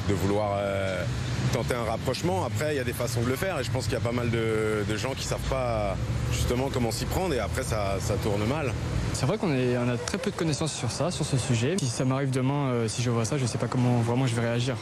de 0.09 0.15
vouloir 0.15 0.55
euh, 0.57 1.05
tenter 1.53 1.75
un 1.75 1.85
rapprochement. 1.85 2.47
Après, 2.47 2.73
il 2.73 2.79
y 2.79 2.81
a 2.81 2.85
des 2.85 2.95
façons 2.95 3.21
de 3.21 3.29
le 3.29 3.37
faire 3.37 3.61
et 3.61 3.65
je 3.65 3.71
pense 3.71 3.85
qu'il 3.85 3.93
y 3.93 3.99
a 3.99 4.01
pas 4.01 4.13
mal 4.13 4.31
de, 4.31 4.97
gens 4.97 5.13
qui 5.13 5.25
savent 5.25 5.49
pas 5.51 5.95
justement 6.33 6.71
comment 6.73 6.91
s'y 6.91 7.05
prendre 7.05 7.35
et 7.35 7.39
après 7.39 7.65
ça, 7.65 7.99
tourne 8.23 8.47
mal. 8.47 8.73
C'est 9.13 9.27
vrai 9.27 9.37
qu'on 9.37 9.53
a 9.53 9.97
très 9.99 10.17
peu 10.17 10.31
de 10.31 10.37
connaissances 10.37 10.73
sur 10.73 10.91
ça, 10.91 11.11
sur 11.11 11.27
ce 11.27 11.37
sujet. 11.37 11.77
Si 11.79 11.87
ça 11.87 12.07
m'arrive 12.07 12.31
demain, 12.31 12.71
euh, 12.71 12.89
si 12.89 13.03
je 13.03 13.11
vois 13.11 13.27
ça, 13.27 13.37
je 13.37 13.43
ne 13.43 13.49
sais 13.49 13.59
pas 13.59 13.69
comment 13.69 13.99
vraiment 13.99 14.27
je 14.27 14.35
vais 14.35 14.41
réagir. 14.41 14.77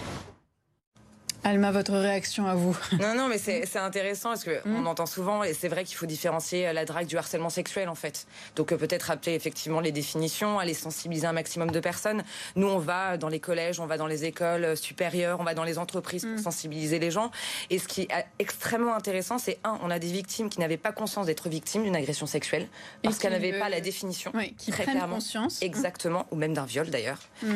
Alma, 1.42 1.72
votre 1.72 1.92
réaction 1.92 2.46
à 2.46 2.54
vous? 2.54 2.76
Non, 3.00 3.14
non, 3.14 3.28
mais 3.28 3.38
c'est 3.38 3.76
intéressant 3.76 4.30
parce 4.30 4.44
qu'on 4.44 4.68
mm. 4.68 4.86
entend 4.86 5.06
souvent, 5.06 5.42
et 5.42 5.54
c'est 5.54 5.68
vrai 5.68 5.84
qu'il 5.84 5.96
faut 5.96 6.06
différencier 6.06 6.68
euh, 6.68 6.72
la 6.72 6.84
drague 6.84 7.06
du 7.06 7.16
harcèlement 7.16 7.48
sexuel 7.48 7.88
en 7.88 7.94
fait. 7.94 8.26
Donc 8.56 8.72
euh, 8.72 8.76
peut-être 8.76 9.04
rappeler 9.04 9.34
effectivement 9.34 9.80
les 9.80 9.92
définitions, 9.92 10.58
aller 10.58 10.74
sensibiliser 10.74 11.26
un 11.26 11.32
maximum 11.32 11.70
de 11.70 11.80
personnes. 11.80 12.22
Nous, 12.56 12.66
on 12.66 12.78
va 12.78 13.16
dans 13.16 13.28
les 13.28 13.40
collèges, 13.40 13.80
on 13.80 13.86
va 13.86 13.96
dans 13.96 14.06
les 14.06 14.24
écoles 14.24 14.64
euh, 14.64 14.76
supérieures, 14.76 15.40
on 15.40 15.44
va 15.44 15.54
dans 15.54 15.64
les 15.64 15.78
entreprises 15.78 16.22
pour 16.22 16.34
mm. 16.34 16.42
sensibiliser 16.42 16.98
les 16.98 17.10
gens. 17.10 17.30
Et 17.70 17.78
ce 17.78 17.88
qui 17.88 18.02
est 18.02 18.08
extrêmement 18.38 18.94
intéressant, 18.94 19.38
c'est 19.38 19.58
un, 19.64 19.78
on 19.82 19.90
a 19.90 19.98
des 19.98 20.12
victimes 20.12 20.50
qui 20.50 20.60
n'avaient 20.60 20.76
pas 20.76 20.92
conscience 20.92 21.26
d'être 21.26 21.48
victimes 21.48 21.84
d'une 21.84 21.96
agression 21.96 22.26
sexuelle 22.26 22.68
parce 23.02 23.18
qu'elles 23.18 23.32
n'avaient 23.32 23.58
pas 23.58 23.68
la 23.68 23.80
définition. 23.80 24.32
qui 24.58 24.72
très 24.72 24.84
clairement. 24.84 25.14
conscience. 25.14 25.62
Exactement, 25.62 26.26
ou 26.30 26.36
même 26.36 26.52
d'un 26.52 26.66
viol 26.66 26.90
d'ailleurs. 26.90 27.20
Mm. 27.42 27.54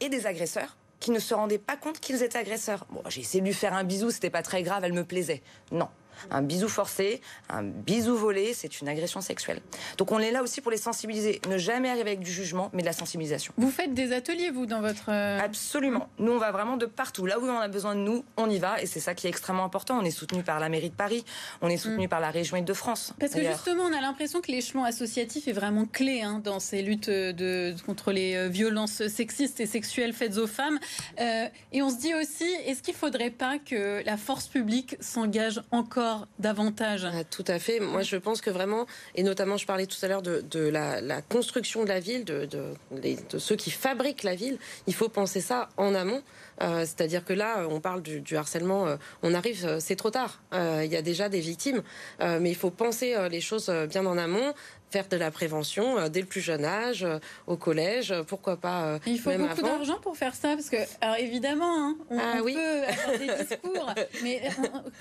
et 0.00 0.08
des 0.08 0.26
agresseurs 0.26 0.76
qui 1.00 1.10
ne 1.10 1.18
se 1.18 1.34
rendaient 1.34 1.58
pas 1.58 1.76
compte 1.76 1.98
qu'ils 1.98 2.22
étaient 2.22 2.38
agresseurs. 2.38 2.86
Bon, 2.90 3.02
j'ai 3.08 3.22
essayé 3.22 3.40
de 3.40 3.46
lui 3.46 3.54
faire 3.54 3.74
un 3.74 3.84
bisou, 3.84 4.10
c'était 4.10 4.30
pas 4.30 4.42
très 4.42 4.62
grave, 4.62 4.84
elle 4.84 4.92
me 4.92 5.04
plaisait. 5.04 5.42
Non. 5.72 5.88
Un 6.30 6.42
bisou 6.42 6.68
forcé, 6.68 7.20
un 7.48 7.62
bisou 7.62 8.16
volé, 8.16 8.54
c'est 8.54 8.80
une 8.80 8.88
agression 8.88 9.20
sexuelle. 9.20 9.60
Donc 9.98 10.12
on 10.12 10.18
est 10.18 10.30
là 10.30 10.42
aussi 10.42 10.60
pour 10.60 10.70
les 10.70 10.76
sensibiliser. 10.76 11.40
Ne 11.48 11.58
jamais 11.58 11.88
arriver 11.88 12.10
avec 12.10 12.20
du 12.20 12.32
jugement, 12.32 12.70
mais 12.72 12.82
de 12.82 12.86
la 12.86 12.92
sensibilisation. 12.92 13.52
Vous 13.56 13.70
faites 13.70 13.94
des 13.94 14.12
ateliers, 14.12 14.50
vous, 14.50 14.66
dans 14.66 14.80
votre... 14.80 15.10
Euh, 15.10 15.40
Absolument. 15.40 16.08
Nous, 16.18 16.32
on 16.32 16.38
va 16.38 16.50
vraiment 16.50 16.76
de 16.76 16.86
partout. 16.86 17.26
Là 17.26 17.38
où 17.38 17.44
on 17.44 17.58
a 17.58 17.68
besoin 17.68 17.94
de 17.94 18.00
nous, 18.00 18.24
on 18.36 18.48
y 18.50 18.58
va. 18.58 18.80
Et 18.82 18.86
c'est 18.86 19.00
ça 19.00 19.14
qui 19.14 19.26
est 19.26 19.30
extrêmement 19.30 19.64
important. 19.64 19.98
On 19.98 20.04
est 20.04 20.10
soutenu 20.10 20.42
par 20.42 20.60
la 20.60 20.68
mairie 20.68 20.90
de 20.90 20.94
Paris, 20.94 21.24
on 21.62 21.68
est 21.68 21.76
soutenu 21.76 22.06
mm. 22.06 22.10
par 22.10 22.20
la 22.20 22.30
région 22.30 22.60
de 22.60 22.72
France. 22.72 23.14
Parce 23.18 23.32
que 23.32 23.42
justement, 23.42 23.84
on 23.84 23.92
a 23.92 24.00
l'impression 24.00 24.40
que 24.40 24.50
l'échelon 24.50 24.84
associatif 24.84 25.46
est 25.46 25.52
vraiment 25.52 25.86
clé 25.86 26.22
hein, 26.22 26.40
dans 26.42 26.58
ces 26.58 26.82
luttes 26.82 27.08
de, 27.08 27.74
contre 27.86 28.12
les 28.12 28.34
euh, 28.34 28.48
violences 28.48 29.06
sexistes 29.06 29.60
et 29.60 29.66
sexuelles 29.66 30.12
faites 30.12 30.36
aux 30.36 30.46
femmes. 30.46 30.78
Euh, 31.20 31.46
et 31.72 31.82
on 31.82 31.90
se 31.90 31.96
dit 31.96 32.14
aussi, 32.14 32.44
est-ce 32.66 32.82
qu'il 32.82 32.94
ne 32.94 32.98
faudrait 32.98 33.30
pas 33.30 33.58
que 33.58 34.02
la 34.04 34.16
force 34.16 34.48
publique 34.48 34.96
s'engage 35.00 35.62
encore 35.70 36.09
davantage. 36.38 37.04
Ah, 37.04 37.24
tout 37.24 37.44
à 37.46 37.58
fait. 37.58 37.80
Moi, 37.80 38.02
je 38.02 38.16
pense 38.16 38.40
que 38.40 38.50
vraiment, 38.50 38.86
et 39.14 39.22
notamment, 39.22 39.56
je 39.56 39.66
parlais 39.66 39.86
tout 39.86 39.98
à 40.02 40.08
l'heure 40.08 40.22
de, 40.22 40.68
la, 40.68 41.22
construction 41.22 41.84
de 41.84 41.88
la 41.88 42.00
ville, 42.00 42.24
de, 42.24 42.48
ceux 43.38 43.56
qui 43.56 43.70
fabriquent 43.70 44.22
la 44.22 44.34
ville. 44.34 44.58
Il 44.86 44.94
faut 44.94 45.08
penser 45.08 45.40
ça 45.40 45.68
en 45.76 45.94
amont. 45.94 46.22
Euh, 46.62 46.80
c'est-à-dire 46.80 47.24
que 47.24 47.32
là, 47.32 47.66
on 47.70 47.80
parle 47.80 48.02
du, 48.02 48.36
harcèlement, 48.36 48.86
euh, 48.86 48.96
on 49.22 49.32
arrive, 49.32 49.64
euh, 49.64 49.78
c'est 49.80 49.96
trop 49.96 50.10
tard. 50.10 50.42
Il 50.52 50.90
y 50.90 50.96
a 50.96 51.02
déjà 51.02 51.28
des 51.28 51.40
victimes, 51.40 51.82
mais 52.20 52.50
il 52.50 52.56
faut 52.56 52.70
penser 52.70 53.16
les 53.30 53.40
choses 53.40 53.70
bien 53.88 54.04
en 54.06 54.18
amont 54.18 54.52
faire 54.90 55.08
de 55.08 55.16
la 55.16 55.30
prévention 55.30 55.98
euh, 55.98 56.08
dès 56.08 56.20
le 56.20 56.26
plus 56.26 56.40
jeune 56.40 56.64
âge, 56.64 57.04
euh, 57.04 57.18
au 57.46 57.56
collège, 57.56 58.14
pourquoi 58.26 58.56
pas. 58.56 58.84
Euh, 58.84 58.98
il 59.06 59.18
faut 59.18 59.30
beaucoup 59.30 59.62
d'argent 59.62 59.98
pour 60.02 60.16
faire 60.16 60.34
ça, 60.34 60.54
parce 60.54 60.68
que, 60.68 60.76
alors 61.00 61.16
évidemment, 61.16 61.72
hein, 61.78 61.96
on, 62.10 62.18
ah 62.18 62.38
peut 62.42 62.48
avoir 62.48 63.18
des 63.18 63.44
discours, 63.44 63.94
mais 64.22 64.42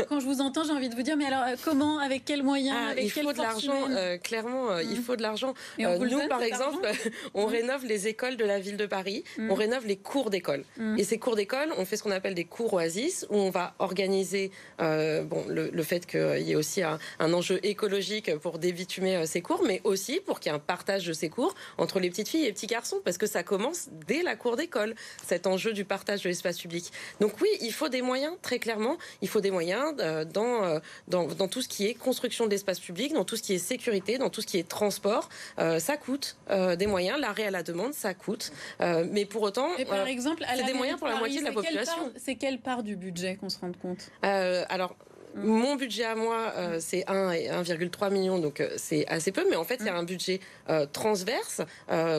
quand 0.08 0.20
je 0.20 0.26
vous 0.26 0.42
entends, 0.42 0.64
j'ai 0.64 0.72
envie 0.72 0.90
de 0.90 0.96
vous 0.96 1.02
dire, 1.02 1.18
mais 1.18 1.26
alors 1.26 1.44
comment, 1.64 2.00
avec 2.00 2.26
quels 2.26 2.44
moyens, 2.44 2.78
ah, 2.80 2.92
avec 2.92 3.06
Il 3.06 3.10
faut 3.10 3.34
de 3.34 3.38
l'argent, 3.38 3.88
clairement, 4.24 4.78
il 4.80 4.98
faut 4.98 5.16
de 5.16 5.22
l'argent. 5.22 5.54
nous, 5.78 6.28
par 6.28 6.44
exemple, 6.44 6.88
on 7.34 7.48
mmh. 7.48 7.52
rénove 7.52 7.86
les 7.86 8.08
écoles 8.08 8.38
de 8.38 8.46
la 8.46 8.60
ville 8.60 8.78
de 8.78 8.86
Paris, 8.86 9.24
mmh. 9.38 9.52
on 9.52 9.56
rénove 9.56 9.88
les 9.88 9.98
cours 9.98 10.30
d'école. 10.30 10.64
Et 10.98 11.04
ces 11.04 11.18
cours 11.18 11.36
d'école, 11.36 11.70
on 11.78 11.86
fait 11.86 11.98
ce 11.98 12.04
qu'on 12.04 12.12
appelle 12.12 12.36
des 12.36 12.46
cours 12.46 12.74
oasis, 12.74 13.26
où 13.30 13.38
on 13.38 13.50
va 13.50 13.74
organiser 13.80 14.52
bon, 14.78 15.44
le, 15.48 15.84
fait 15.84 16.06
qu'il 16.06 16.42
y 16.42 16.52
ait 16.52 16.56
aussi 16.56 16.84
un, 16.84 17.00
un 17.20 17.34
enjeu 17.34 17.60
écologique 17.64 18.36
pour 18.38 18.60
débitumer 18.60 19.26
ces 19.26 19.42
cours, 19.42 19.64
mais 19.66 19.79
aussi 19.84 20.20
pour 20.26 20.40
qu'il 20.40 20.52
y 20.52 20.54
ait 20.54 20.58
un 20.58 20.60
partage 20.60 21.06
de 21.06 21.14
ces 21.14 21.30
cours 21.30 21.56
entre 21.78 22.00
les 22.00 22.10
petites 22.10 22.30
filles 22.30 22.44
et 22.44 22.48
les 22.48 22.54
petits 22.54 22.68
garçons, 22.68 23.02
parce 23.04 23.18
que 23.18 23.28
ça 23.28 23.44
commence 23.44 23.90
dès 24.08 24.22
la 24.24 24.36
cour 24.36 24.56
d'école, 24.56 24.96
cet 25.26 25.48
enjeu 25.48 25.74
du 25.74 25.86
partage 25.86 26.24
de 26.24 26.30
l'espace 26.30 26.58
public. 26.58 26.92
Donc 27.20 27.42
oui, 27.42 27.50
il 27.62 27.74
faut 27.74 27.90
des 27.90 28.02
moyens, 28.02 28.34
très 28.42 28.60
clairement, 28.60 28.98
il 29.22 29.28
faut 29.28 29.42
des 29.42 29.52
moyens 29.52 29.96
euh, 30.00 30.26
dans, 30.26 30.64
euh, 30.64 30.80
dans, 31.08 31.28
dans 31.28 31.48
tout 31.48 31.62
ce 31.62 31.68
qui 31.68 31.86
est 31.86 31.94
construction 31.94 32.46
de 32.46 32.52
l'espace 32.52 32.80
public, 32.80 33.14
dans 33.14 33.26
tout 33.26 33.36
ce 33.36 33.44
qui 33.44 33.54
est 33.54 33.60
sécurité, 33.60 34.18
dans 34.18 34.30
tout 34.30 34.42
ce 34.42 34.48
qui 34.48 34.58
est 34.58 34.68
transport. 34.68 35.30
Euh, 35.60 35.80
ça 35.80 35.98
coûte 35.98 36.38
des 36.50 36.88
moyens, 36.88 37.20
l'arrêt 37.20 37.46
à 37.46 37.52
la 37.52 37.64
demande, 37.64 37.94
ça 37.94 38.14
coûte. 38.14 38.52
mais 38.80 39.26
pour 39.26 39.42
autant, 39.44 39.70
par 39.88 40.08
exemple, 40.08 40.44
c'est 40.56 40.64
des 40.64 40.74
moyens 40.74 41.00
pour 41.00 41.08
la 41.08 41.18
moitié 41.18 41.40
de 41.40 41.46
la 41.46 41.52
population. 41.52 42.12
C'est 42.18 42.36
quelle 42.36 42.60
part 42.60 42.84
du 42.84 42.96
budget 42.96 43.36
qu'on 43.36 43.50
se 43.50 43.60
rende 43.60 43.78
compte? 43.78 44.10
Alors, 44.22 44.96
mon 45.36 45.76
budget 45.76 46.06
à 46.06 46.16
moi, 46.16 46.54
euh, 46.58 46.78
c'est 46.80 47.06
1,3 47.08 48.12
million, 48.12 48.40
donc 48.40 48.62
euh, 48.62 48.70
c'est 48.78 49.08
assez 49.08 49.32
peu, 49.32 49.46
mais 49.50 49.56
en 49.56 49.64
fait, 49.64 49.78
il 49.80 49.86
y 49.86 49.90
a 49.90 49.96
un 49.96 50.04
budget 50.04 50.40
euh, 50.70 50.86
transverse 50.92 51.62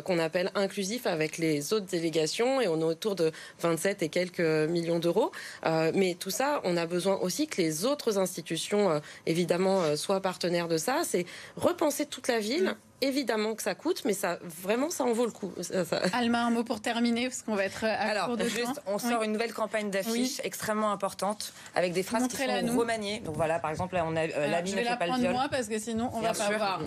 qu'on 0.04 0.18
appelle 0.18 0.50
inclusif 0.54 1.06
avec 1.06 1.38
les 1.38 1.72
autres 1.72 1.86
délégations 1.86 2.60
et 2.60 2.68
on 2.68 2.80
est 2.80 2.84
autour 2.84 3.14
de 3.14 3.32
27 3.60 4.02
et 4.02 4.08
quelques 4.08 4.40
millions 4.40 4.98
d'euros. 4.98 5.30
mais 5.64 6.16
tout 6.18 6.30
ça, 6.30 6.60
on 6.64 6.76
a 6.76 6.86
besoin 6.86 7.16
aussi 7.18 7.46
que 7.46 7.60
les 7.60 7.84
autres 7.84 8.18
institutions, 8.18 9.00
évidemment, 9.26 9.96
soient 9.96 10.20
partenaires 10.20 10.68
de 10.68 10.76
ça. 10.76 11.02
C'est 11.04 11.26
repenser 11.56 12.06
toute 12.06 12.28
la 12.28 12.40
ville 12.40 12.76
évidemment 13.00 13.54
que 13.54 13.62
ça 13.62 13.74
coûte, 13.74 14.02
mais 14.04 14.12
ça 14.12 14.38
vraiment 14.62 14.90
ça 14.90 15.04
en 15.04 15.12
vaut 15.12 15.26
le 15.26 15.32
coup. 15.32 15.52
Alma, 16.12 16.44
un 16.44 16.50
mot 16.50 16.64
pour 16.64 16.80
terminer 16.80 17.28
parce 17.28 17.42
qu'on 17.42 17.54
va 17.54 17.64
être 17.64 17.84
à 17.84 17.92
Alors, 17.92 18.26
court 18.26 18.36
de 18.36 18.44
juste, 18.44 18.80
on 18.86 18.98
sort 18.98 19.22
une 19.22 19.32
nouvelle 19.32 19.52
campagne 19.52 19.90
d'affiches 19.90 20.40
extrêmement 20.44 20.92
importante 20.92 21.52
avec 21.74 21.92
des 21.92 22.02
phrases 22.02 22.28
qui 22.28 22.36
sont 22.36 22.78
remaniées. 22.78 23.20
Donc 23.20 23.36
voilà, 23.36 23.58
par 23.58 23.70
exemple, 23.70 23.94
là, 23.94 24.04
on 24.06 24.16
a 24.16 24.22
euh, 24.22 24.48
la 24.48 24.60
vie 24.60 24.74
ne 24.74 24.82
fait 24.82 24.96
pas 24.96 25.06
le 25.06 25.14
viol. 25.14 25.32
moi 25.32 25.48
parce 25.50 25.68
que 25.68 25.78
sinon 25.78 26.10
on 26.12 26.20
va 26.20 26.32
pas 26.32 26.50
voir. 26.56 26.80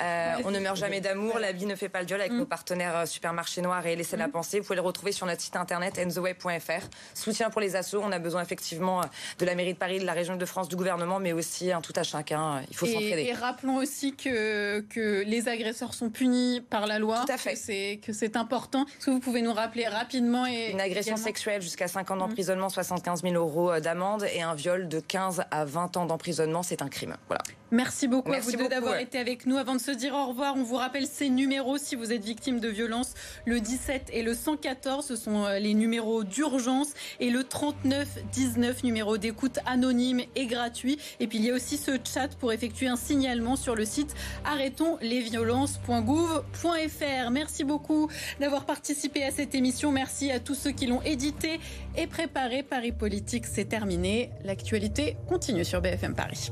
Euh, 0.00 0.34
on 0.44 0.50
ne 0.50 0.58
meurt 0.58 0.76
jamais 0.76 1.00
d'amour, 1.00 1.38
la 1.38 1.52
vie 1.52 1.66
ne 1.66 1.74
fait 1.74 1.88
pas 1.88 2.00
le 2.00 2.06
viol 2.06 2.20
avec 2.20 2.32
mm. 2.32 2.38
nos 2.38 2.46
partenaires 2.46 2.96
euh, 2.96 3.06
Supermarché 3.06 3.60
Noir 3.62 3.86
et 3.86 3.96
Laissez 3.96 4.16
la 4.16 4.28
mm. 4.28 4.32
penser. 4.32 4.60
Vous 4.60 4.66
pouvez 4.66 4.76
le 4.76 4.82
retrouver 4.82 5.12
sur 5.12 5.26
notre 5.26 5.40
site 5.40 5.56
internet 5.56 5.98
ntheway.fr. 5.98 6.86
Soutien 7.14 7.50
pour 7.50 7.60
les 7.60 7.76
assos. 7.76 8.00
On 8.02 8.12
a 8.12 8.18
besoin 8.18 8.42
effectivement 8.42 9.02
de 9.38 9.46
la 9.46 9.54
mairie 9.54 9.74
de 9.74 9.78
Paris, 9.78 9.98
de 9.98 10.04
la 10.04 10.12
région 10.12 10.36
de 10.36 10.44
France, 10.44 10.68
du 10.68 10.76
gouvernement, 10.76 11.18
mais 11.18 11.32
aussi 11.32 11.72
un 11.72 11.80
tout 11.80 11.92
à 11.96 12.02
chacun. 12.02 12.62
Il 12.70 12.76
faut 12.76 12.86
s'entraider. 12.86 13.22
Et 13.22 13.32
rappelons 13.32 13.76
aussi 13.76 14.14
que 14.14 14.80
que 14.80 15.22
les 15.26 15.48
agresseurs 15.56 15.94
sont 15.94 16.10
punis 16.10 16.60
par 16.60 16.86
la 16.86 16.98
loi. 16.98 17.24
Tout 17.26 17.32
à 17.32 17.38
fait. 17.38 17.56
C'est 17.56 18.00
que 18.04 18.12
c'est 18.12 18.36
important. 18.36 18.84
Est-ce 18.86 19.06
que 19.06 19.10
vous 19.10 19.20
pouvez 19.20 19.42
nous 19.42 19.52
rappeler 19.52 19.86
rapidement 19.86 20.46
et 20.46 20.70
une 20.70 20.80
agression 20.80 21.16
sexuelle 21.16 21.62
jusqu'à 21.62 21.88
5 21.88 22.10
ans 22.10 22.16
d'emprisonnement, 22.16 22.68
75 22.68 23.22
000 23.22 23.34
euros 23.34 23.70
euh, 23.70 23.80
d'amende 23.80 24.26
et 24.34 24.42
un 24.42 24.54
viol 24.54 24.88
de 24.88 25.00
15 25.00 25.44
à 25.50 25.64
20 25.64 25.96
ans 25.96 26.06
d'emprisonnement, 26.06 26.62
c'est 26.62 26.82
un 26.82 26.88
crime. 26.88 27.16
Voilà. 27.28 27.42
Merci 27.72 28.06
beaucoup 28.06 28.32
à 28.32 28.38
vous 28.38 28.68
d'avoir 28.68 28.98
été 28.98 29.18
avec 29.18 29.44
nous. 29.46 29.56
Avant 29.56 29.74
de 29.74 29.80
se 29.80 29.90
dire 29.90 30.14
au 30.14 30.26
revoir, 30.26 30.54
on 30.56 30.62
vous 30.62 30.76
rappelle 30.76 31.06
ces 31.06 31.28
numéros 31.28 31.78
si 31.78 31.96
vous 31.96 32.12
êtes 32.12 32.24
victime 32.24 32.60
de 32.60 32.68
violence. 32.68 33.14
Le 33.44 33.58
17 33.58 34.10
et 34.12 34.22
le 34.22 34.34
114, 34.34 35.04
ce 35.04 35.16
sont 35.16 35.44
euh, 35.44 35.58
les 35.58 35.74
numéros 35.74 36.22
d'urgence. 36.22 36.90
Et 37.18 37.30
le 37.30 37.42
39 37.42 38.06
19, 38.32 38.84
numéro 38.84 39.18
d'écoute 39.18 39.58
anonyme 39.66 40.20
et 40.36 40.46
gratuit. 40.46 40.98
Et 41.18 41.26
puis 41.26 41.38
il 41.38 41.44
y 41.44 41.50
a 41.50 41.54
aussi 41.54 41.76
ce 41.76 41.92
chat 42.04 42.28
pour 42.38 42.52
effectuer 42.52 42.86
un 42.86 42.96
signalement 42.96 43.56
sur 43.56 43.74
le 43.74 43.84
site 43.84 44.14
Arrêtons 44.44 44.98
les 45.00 45.20
violences 45.20 45.45
violence.gouv.fr. 45.46 47.30
Merci 47.30 47.64
beaucoup 47.64 48.10
d'avoir 48.40 48.64
participé 48.64 49.22
à 49.24 49.30
cette 49.30 49.54
émission. 49.54 49.92
Merci 49.92 50.30
à 50.32 50.40
tous 50.40 50.54
ceux 50.54 50.72
qui 50.72 50.86
l'ont 50.86 51.02
édité 51.02 51.60
et 51.96 52.06
préparé. 52.06 52.62
Paris 52.62 52.92
Politique, 52.92 53.46
c'est 53.46 53.66
terminé. 53.66 54.30
L'actualité 54.44 55.16
continue 55.28 55.64
sur 55.64 55.80
BFM 55.80 56.14
Paris. 56.14 56.50